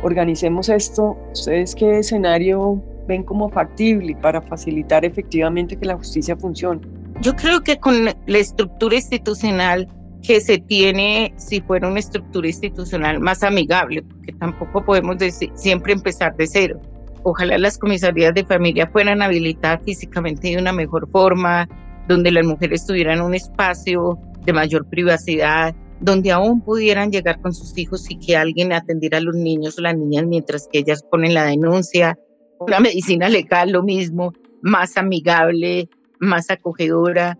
organicemos 0.03 0.69
esto, 0.69 1.17
¿ustedes 1.31 1.75
qué 1.75 1.99
escenario 1.99 2.83
ven 3.07 3.23
como 3.23 3.49
factible 3.49 4.15
para 4.21 4.41
facilitar 4.41 5.05
efectivamente 5.05 5.75
que 5.77 5.85
la 5.85 5.97
justicia 5.97 6.35
funcione? 6.35 6.81
Yo 7.21 7.35
creo 7.35 7.61
que 7.61 7.77
con 7.77 8.05
la 8.05 8.37
estructura 8.37 8.95
institucional 8.95 9.87
que 10.23 10.39
se 10.39 10.57
tiene, 10.59 11.33
si 11.37 11.61
fuera 11.61 11.87
una 11.87 11.99
estructura 11.99 12.47
institucional 12.47 13.19
más 13.19 13.43
amigable, 13.43 14.03
porque 14.03 14.33
tampoco 14.33 14.83
podemos 14.83 15.17
decir, 15.17 15.51
siempre 15.55 15.93
empezar 15.93 16.35
de 16.35 16.47
cero 16.47 16.79
Ojalá 17.23 17.57
las 17.57 17.77
comisarías 17.77 18.33
de 18.33 18.43
familia 18.43 18.87
fueran 18.87 19.21
habilitadas 19.21 19.81
físicamente 19.85 20.49
de 20.49 20.57
una 20.57 20.73
mejor 20.73 21.07
forma, 21.11 21.67
donde 22.07 22.31
las 22.31 22.45
mujeres 22.45 22.85
tuvieran 22.85 23.21
un 23.21 23.35
espacio 23.35 24.17
de 24.43 24.53
mayor 24.53 24.87
privacidad, 24.89 25.75
donde 26.01 26.31
aún 26.31 26.61
pudieran 26.61 27.11
llegar 27.11 27.39
con 27.41 27.53
sus 27.53 27.77
hijos 27.77 28.09
y 28.09 28.17
que 28.17 28.35
alguien 28.35 28.73
atendiera 28.73 29.19
a 29.19 29.21
los 29.21 29.35
niños 29.35 29.77
o 29.77 29.81
las 29.81 29.95
niñas 29.95 30.25
mientras 30.25 30.67
que 30.71 30.79
ellas 30.79 31.03
ponen 31.09 31.33
la 31.33 31.45
denuncia. 31.45 32.17
Una 32.59 32.79
medicina 32.79 33.29
legal, 33.29 33.71
lo 33.71 33.83
mismo, 33.83 34.33
más 34.61 34.97
amigable, 34.97 35.89
más 36.19 36.49
acogedora, 36.49 37.37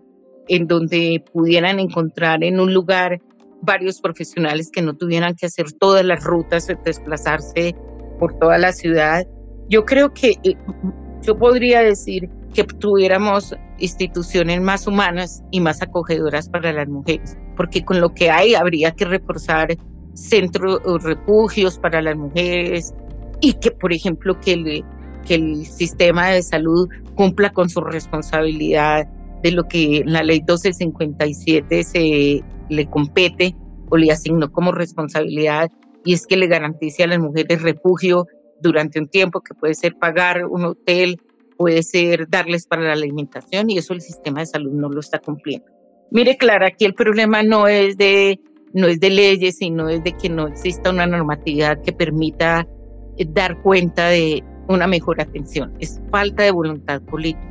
en 0.48 0.66
donde 0.66 1.22
pudieran 1.32 1.78
encontrar 1.78 2.42
en 2.42 2.60
un 2.60 2.72
lugar 2.72 3.20
varios 3.60 4.00
profesionales 4.00 4.70
que 4.72 4.82
no 4.82 4.94
tuvieran 4.94 5.34
que 5.34 5.46
hacer 5.46 5.72
todas 5.72 6.04
las 6.04 6.24
rutas, 6.24 6.66
desplazarse 6.84 7.76
por 8.18 8.38
toda 8.38 8.58
la 8.58 8.72
ciudad 8.72 9.26
yo 9.72 9.86
creo 9.86 10.12
que 10.12 10.36
eh, 10.44 10.54
yo 11.22 11.38
podría 11.38 11.80
decir 11.80 12.28
que 12.52 12.64
tuviéramos 12.64 13.54
instituciones 13.78 14.60
más 14.60 14.86
humanas 14.86 15.42
y 15.50 15.60
más 15.60 15.82
acogedoras 15.82 16.48
para 16.48 16.72
las 16.72 16.88
mujeres, 16.88 17.36
porque 17.56 17.84
con 17.84 18.00
lo 18.00 18.10
que 18.10 18.30
hay 18.30 18.54
habría 18.54 18.92
que 18.92 19.04
reforzar 19.04 19.76
centros 20.14 20.80
o 20.84 20.98
refugios 20.98 21.78
para 21.78 22.02
las 22.02 22.16
mujeres 22.16 22.94
y 23.40 23.54
que, 23.54 23.70
por 23.70 23.92
ejemplo, 23.92 24.38
que 24.40 24.52
el, 24.52 24.84
que 25.26 25.34
el 25.34 25.66
sistema 25.66 26.28
de 26.28 26.42
salud 26.42 26.88
cumpla 27.14 27.52
con 27.52 27.68
su 27.68 27.80
responsabilidad 27.80 29.08
de 29.42 29.52
lo 29.52 29.64
que 29.64 30.02
la 30.06 30.22
ley 30.22 30.40
1257 30.40 31.82
se 31.82 32.44
le 32.68 32.86
compete 32.86 33.56
o 33.90 33.96
le 33.96 34.12
asignó 34.12 34.50
como 34.52 34.72
responsabilidad 34.72 35.70
y 36.04 36.14
es 36.14 36.26
que 36.26 36.36
le 36.36 36.46
garantice 36.46 37.02
a 37.02 37.08
las 37.08 37.18
mujeres 37.18 37.62
refugio 37.62 38.26
durante 38.60 39.00
un 39.00 39.08
tiempo, 39.08 39.40
que 39.40 39.54
puede 39.54 39.74
ser 39.74 39.96
pagar 39.96 40.46
un 40.46 40.64
hotel, 40.64 41.20
puede 41.62 41.84
ser 41.84 42.28
darles 42.28 42.66
para 42.66 42.82
la 42.82 42.92
alimentación 42.94 43.70
y 43.70 43.78
eso 43.78 43.94
el 43.94 44.00
sistema 44.00 44.40
de 44.40 44.46
salud 44.46 44.72
no 44.72 44.88
lo 44.88 44.98
está 44.98 45.20
cumpliendo. 45.20 45.64
Mire, 46.10 46.36
Clara, 46.36 46.66
aquí 46.66 46.84
el 46.84 46.92
problema 46.92 47.44
no 47.44 47.68
es 47.68 47.96
de, 47.96 48.40
no 48.72 48.88
es 48.88 48.98
de 48.98 49.10
leyes, 49.10 49.58
sino 49.58 49.88
es 49.88 50.02
de 50.02 50.10
que 50.10 50.28
no 50.28 50.48
exista 50.48 50.90
una 50.90 51.06
normatividad 51.06 51.80
que 51.80 51.92
permita 51.92 52.66
eh, 53.16 53.26
dar 53.28 53.62
cuenta 53.62 54.08
de 54.08 54.42
una 54.66 54.88
mejor 54.88 55.20
atención. 55.20 55.72
Es 55.78 56.00
falta 56.10 56.42
de 56.42 56.50
voluntad 56.50 57.00
política 57.02 57.46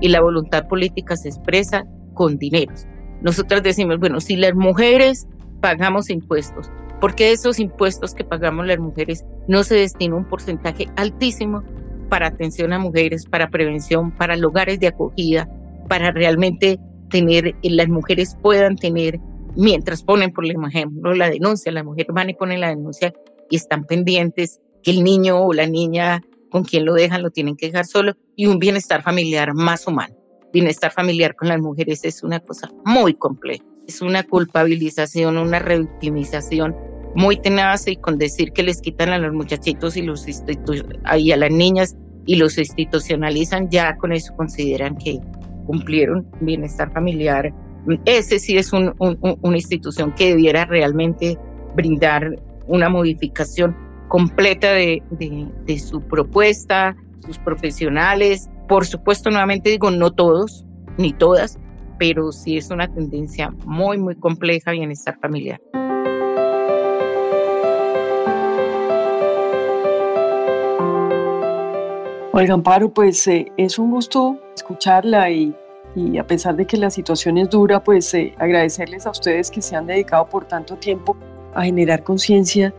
y 0.00 0.06
la 0.06 0.20
voluntad 0.20 0.68
política 0.68 1.16
se 1.16 1.30
expresa 1.30 1.84
con 2.14 2.38
dineros. 2.38 2.86
Nosotras 3.22 3.64
decimos, 3.64 3.98
bueno, 3.98 4.20
si 4.20 4.36
las 4.36 4.54
mujeres 4.54 5.26
pagamos 5.60 6.10
impuestos, 6.10 6.70
porque 7.00 7.32
esos 7.32 7.58
impuestos 7.58 8.14
que 8.14 8.22
pagamos 8.22 8.68
las 8.68 8.78
mujeres 8.78 9.24
no 9.48 9.64
se 9.64 9.74
destina 9.74 10.14
un 10.14 10.28
porcentaje 10.28 10.86
altísimo 10.94 11.64
para 12.08 12.28
atención 12.28 12.72
a 12.72 12.78
mujeres, 12.78 13.26
para 13.26 13.50
prevención, 13.50 14.10
para 14.10 14.36
lugares 14.36 14.80
de 14.80 14.88
acogida, 14.88 15.48
para 15.88 16.10
realmente 16.10 16.78
tener, 17.10 17.54
las 17.62 17.88
mujeres 17.88 18.36
puedan 18.40 18.76
tener, 18.76 19.18
mientras 19.56 20.02
ponen, 20.02 20.32
por 20.32 20.44
ejemplo, 20.46 21.14
la 21.14 21.30
denuncia, 21.30 21.72
la 21.72 21.84
mujer 21.84 22.06
van 22.10 22.30
y 22.30 22.34
ponen 22.34 22.60
la 22.60 22.68
denuncia 22.68 23.12
y 23.50 23.56
están 23.56 23.84
pendientes 23.84 24.60
que 24.82 24.90
el 24.90 25.02
niño 25.02 25.38
o 25.38 25.52
la 25.52 25.66
niña 25.66 26.22
con 26.50 26.64
quien 26.64 26.84
lo 26.84 26.94
dejan 26.94 27.22
lo 27.22 27.30
tienen 27.30 27.56
que 27.56 27.66
dejar 27.66 27.86
solo 27.86 28.14
y 28.36 28.46
un 28.46 28.58
bienestar 28.58 29.02
familiar 29.02 29.54
más 29.54 29.86
humano. 29.86 30.14
Bienestar 30.52 30.92
familiar 30.92 31.34
con 31.34 31.48
las 31.48 31.60
mujeres 31.60 32.04
es 32.04 32.22
una 32.22 32.40
cosa 32.40 32.70
muy 32.84 33.14
compleja, 33.14 33.64
es 33.86 34.00
una 34.00 34.22
culpabilización, 34.22 35.36
una 35.36 35.58
revictimización 35.58 36.74
muy 37.14 37.36
tenaz 37.36 37.88
y 37.88 37.96
con 37.96 38.18
decir 38.18 38.52
que 38.52 38.62
les 38.62 38.80
quitan 38.80 39.10
a 39.10 39.18
los 39.18 39.32
muchachitos 39.32 39.96
y, 39.96 40.02
a 41.32 41.36
las 41.36 41.50
niñas 41.50 41.96
y 42.26 42.36
los 42.36 42.58
institucionalizan, 42.58 43.70
ya 43.70 43.96
con 43.96 44.12
eso 44.12 44.34
consideran 44.36 44.96
que 44.96 45.18
cumplieron 45.66 46.26
bienestar 46.40 46.92
familiar. 46.92 47.52
Ese 48.04 48.38
sí 48.38 48.56
es 48.56 48.72
un, 48.72 48.94
una 48.98 49.56
institución 49.56 50.14
que 50.14 50.30
debiera 50.30 50.64
realmente 50.66 51.38
brindar 51.74 52.36
una 52.66 52.88
modificación 52.88 53.76
completa 54.08 54.72
de, 54.72 55.02
de 55.10 55.78
su 55.78 56.00
propuesta, 56.02 56.96
sus 57.24 57.38
profesionales. 57.38 58.48
Por 58.68 58.86
supuesto, 58.86 59.30
nuevamente 59.30 59.70
digo, 59.70 59.90
no 59.90 60.10
todos 60.10 60.66
ni 60.98 61.12
todas, 61.12 61.58
pero 61.98 62.32
sí 62.32 62.56
es 62.56 62.70
una 62.70 62.88
tendencia 62.88 63.50
muy, 63.64 63.98
muy 63.98 64.16
compleja 64.16 64.72
bienestar 64.72 65.18
familiar. 65.20 65.60
Olga 72.38 72.54
Amparo, 72.54 72.88
pues 72.88 73.26
eh, 73.26 73.50
es 73.56 73.80
un 73.80 73.90
gusto 73.90 74.38
escucharla 74.54 75.28
y, 75.28 75.52
a 76.20 76.24
pesar 76.24 76.54
de 76.54 76.66
que 76.66 76.76
la 76.76 76.88
situación 76.88 77.36
es 77.36 77.50
dura, 77.50 77.82
pues 77.82 78.14
eh, 78.14 78.32
agradecerles 78.38 79.06
a 79.06 79.10
ustedes 79.10 79.50
que 79.50 79.60
se 79.60 79.74
han 79.74 79.88
dedicado 79.88 80.24
por 80.26 80.44
tanto 80.44 80.76
tiempo 80.76 81.16
a 81.52 81.64
generar 81.64 82.04
conciencia 82.04 82.72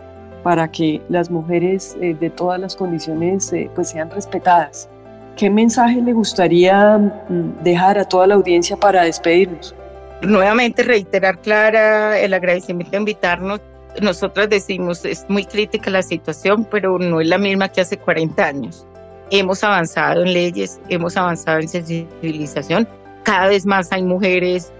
para 0.43 0.71
que 0.71 1.01
las 1.09 1.29
mujeres 1.29 1.97
eh, 1.99 2.15
de 2.17 2.29
todas 2.29 2.57
las 2.57 2.73
condiciones 2.73 3.51
pues 3.75 3.89
sean 3.89 4.09
respetadas. 4.09 4.89
¿Qué 5.35 5.49
mensaje 5.49 6.01
le 6.01 6.13
gustaría 6.13 6.97
mm, 6.97 7.61
dejar 7.61 7.99
a 7.99 8.05
toda 8.05 8.27
la 8.27 8.35
audiencia 8.35 8.77
para 8.77 9.03
despedirnos? 9.03 9.75
Nuevamente 10.21 10.83
reiterar, 10.83 11.37
Clara, 11.41 12.17
el 12.17 12.33
agradecimiento 12.33 12.91
de 12.91 12.97
invitarnos. 12.97 13.59
Nosotras 14.01 14.47
decimos, 14.49 15.03
es 15.03 15.25
muy 15.27 15.43
crítica 15.43 15.89
la 15.89 16.01
situación, 16.01 16.65
pero 16.71 16.97
no 16.97 17.19
es 17.19 17.27
la 17.27 17.37
misma 17.37 17.67
que 17.67 17.81
hace 17.81 17.97
40 17.97 18.41
años 18.45 18.85
hemos 19.31 19.63
avanzado 19.63 20.23
en 20.23 20.33
leyes, 20.33 20.79
hemos 20.89 21.17
avanzado 21.17 21.59
en 21.59 21.67
sensibilización. 21.67 22.87
Cada 23.23 23.47
vez 23.47 23.65
más 23.65 23.91
hay 23.91 24.03
mujeres 24.03 24.71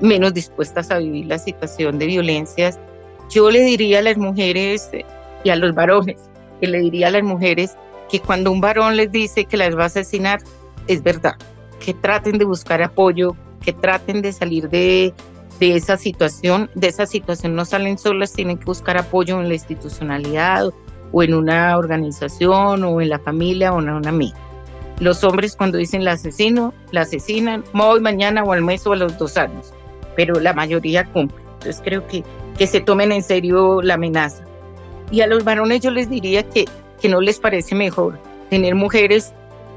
menos 0.00 0.34
dispuestas 0.34 0.90
a 0.90 0.98
vivir 0.98 1.26
la 1.26 1.38
situación 1.38 1.98
de 1.98 2.06
violencias. 2.06 2.78
Yo 3.30 3.50
le 3.50 3.62
diría 3.62 4.00
a 4.00 4.02
las 4.02 4.16
mujeres 4.16 4.90
y 5.44 5.50
a 5.50 5.56
los 5.56 5.74
varones, 5.74 6.30
que 6.60 6.66
le 6.66 6.78
diría 6.80 7.08
a 7.08 7.10
las 7.10 7.22
mujeres 7.22 7.76
que 8.08 8.20
cuando 8.20 8.52
un 8.52 8.60
varón 8.60 8.96
les 8.96 9.10
dice 9.10 9.44
que 9.44 9.56
las 9.56 9.76
va 9.76 9.84
a 9.84 9.86
asesinar, 9.86 10.40
es 10.86 11.02
verdad, 11.02 11.34
que 11.80 11.94
traten 11.94 12.38
de 12.38 12.44
buscar 12.44 12.82
apoyo, 12.82 13.34
que 13.60 13.72
traten 13.72 14.22
de 14.22 14.32
salir 14.32 14.68
de, 14.68 15.12
de 15.58 15.76
esa 15.76 15.96
situación. 15.96 16.70
De 16.74 16.88
esa 16.88 17.06
situación 17.06 17.56
no 17.56 17.64
salen 17.64 17.98
solas, 17.98 18.32
tienen 18.32 18.58
que 18.58 18.66
buscar 18.66 18.96
apoyo 18.96 19.40
en 19.40 19.48
la 19.48 19.54
institucionalidad 19.54 20.72
o 21.12 21.22
en 21.22 21.34
una 21.34 21.76
organización 21.76 22.84
o 22.84 23.00
en 23.00 23.08
la 23.08 23.18
familia 23.18 23.72
o 23.72 23.80
en 23.80 23.90
una 23.90 24.08
amiga. 24.08 24.36
Los 24.98 25.22
hombres 25.24 25.56
cuando 25.56 25.78
dicen 25.78 26.04
la 26.04 26.12
asesino, 26.12 26.72
la 26.90 27.02
asesinan 27.02 27.64
hoy, 27.74 28.00
mañana 28.00 28.42
o 28.42 28.52
al 28.52 28.62
mes 28.62 28.86
o 28.86 28.92
a 28.92 28.96
los 28.96 29.18
dos 29.18 29.36
años, 29.36 29.72
pero 30.14 30.40
la 30.40 30.54
mayoría 30.54 31.04
cumple. 31.04 31.36
Entonces 31.54 31.82
creo 31.84 32.06
que, 32.06 32.24
que 32.56 32.66
se 32.66 32.80
tomen 32.80 33.12
en 33.12 33.22
serio 33.22 33.82
la 33.82 33.94
amenaza. 33.94 34.44
Y 35.10 35.20
a 35.20 35.26
los 35.26 35.44
varones 35.44 35.82
yo 35.82 35.90
les 35.90 36.08
diría 36.08 36.42
que, 36.48 36.64
que 37.00 37.08
no 37.08 37.20
les 37.20 37.38
parece 37.38 37.74
mejor 37.74 38.18
tener 38.48 38.74
mujeres 38.74 39.32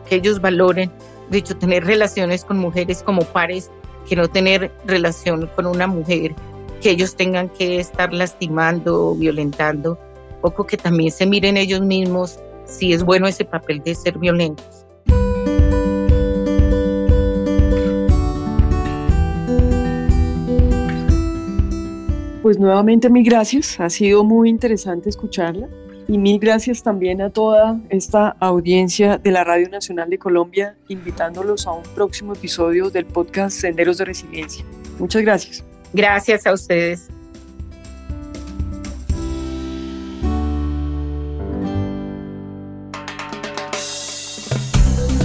que 0.08 0.15
ellos 0.15 0.39
valoren, 0.39 0.92
de 1.30 1.39
hecho 1.39 1.58
tener 1.58 1.86
relaciones 1.86 2.46
con 2.46 2.58
mujeres 2.58 3.04
como 3.04 3.24
pares, 3.24 3.70
que 4.08 4.15
no 4.15 4.28
tener 4.28 4.72
relación 4.86 5.50
con 5.56 5.68
una 5.68 5.86
mujer 5.86 6.34
que 6.82 6.92
ellos 6.92 7.15
tengan 7.15 7.50
que 7.50 7.80
estar 7.80 8.13
lastimando 8.13 9.10
o 9.10 9.15
violentando 9.15 10.00
poco 10.41 10.65
que 10.65 10.78
también 10.78 11.12
se 11.12 11.25
miren 11.25 11.58
ellos 11.58 11.82
mismos 11.82 12.39
si 12.65 12.93
es 12.93 13.04
bueno 13.04 13.28
ese 13.28 13.45
papel 13.45 13.82
de 13.84 13.95
ser 13.95 14.17
violentos. 14.17 14.86
Pues 22.41 22.58
nuevamente 22.58 23.10
mil 23.10 23.23
gracias, 23.23 23.80
ha 23.80 23.89
sido 23.89 24.23
muy 24.23 24.49
interesante 24.49 25.10
escucharla 25.10 25.67
y 26.08 26.17
mil 26.17 26.39
gracias 26.39 26.82
también 26.82 27.21
a 27.21 27.30
toda 27.30 27.80
esta 27.89 28.30
audiencia 28.39 29.17
de 29.17 29.32
la 29.32 29.43
Radio 29.43 29.69
Nacional 29.69 30.10
de 30.10 30.17
Colombia, 30.17 30.75
invitándolos 30.88 31.67
a 31.67 31.73
un 31.73 31.84
próximo 31.93 32.34
episodio 32.34 32.89
del 32.89 33.06
podcast 33.06 33.60
Senderos 33.60 33.99
de 33.99 34.06
Resiliencia. 34.06 34.65
Muchas 34.97 35.21
gracias. 35.21 35.63
Gracias 35.93 36.47
a 36.47 36.54
ustedes. 36.54 37.10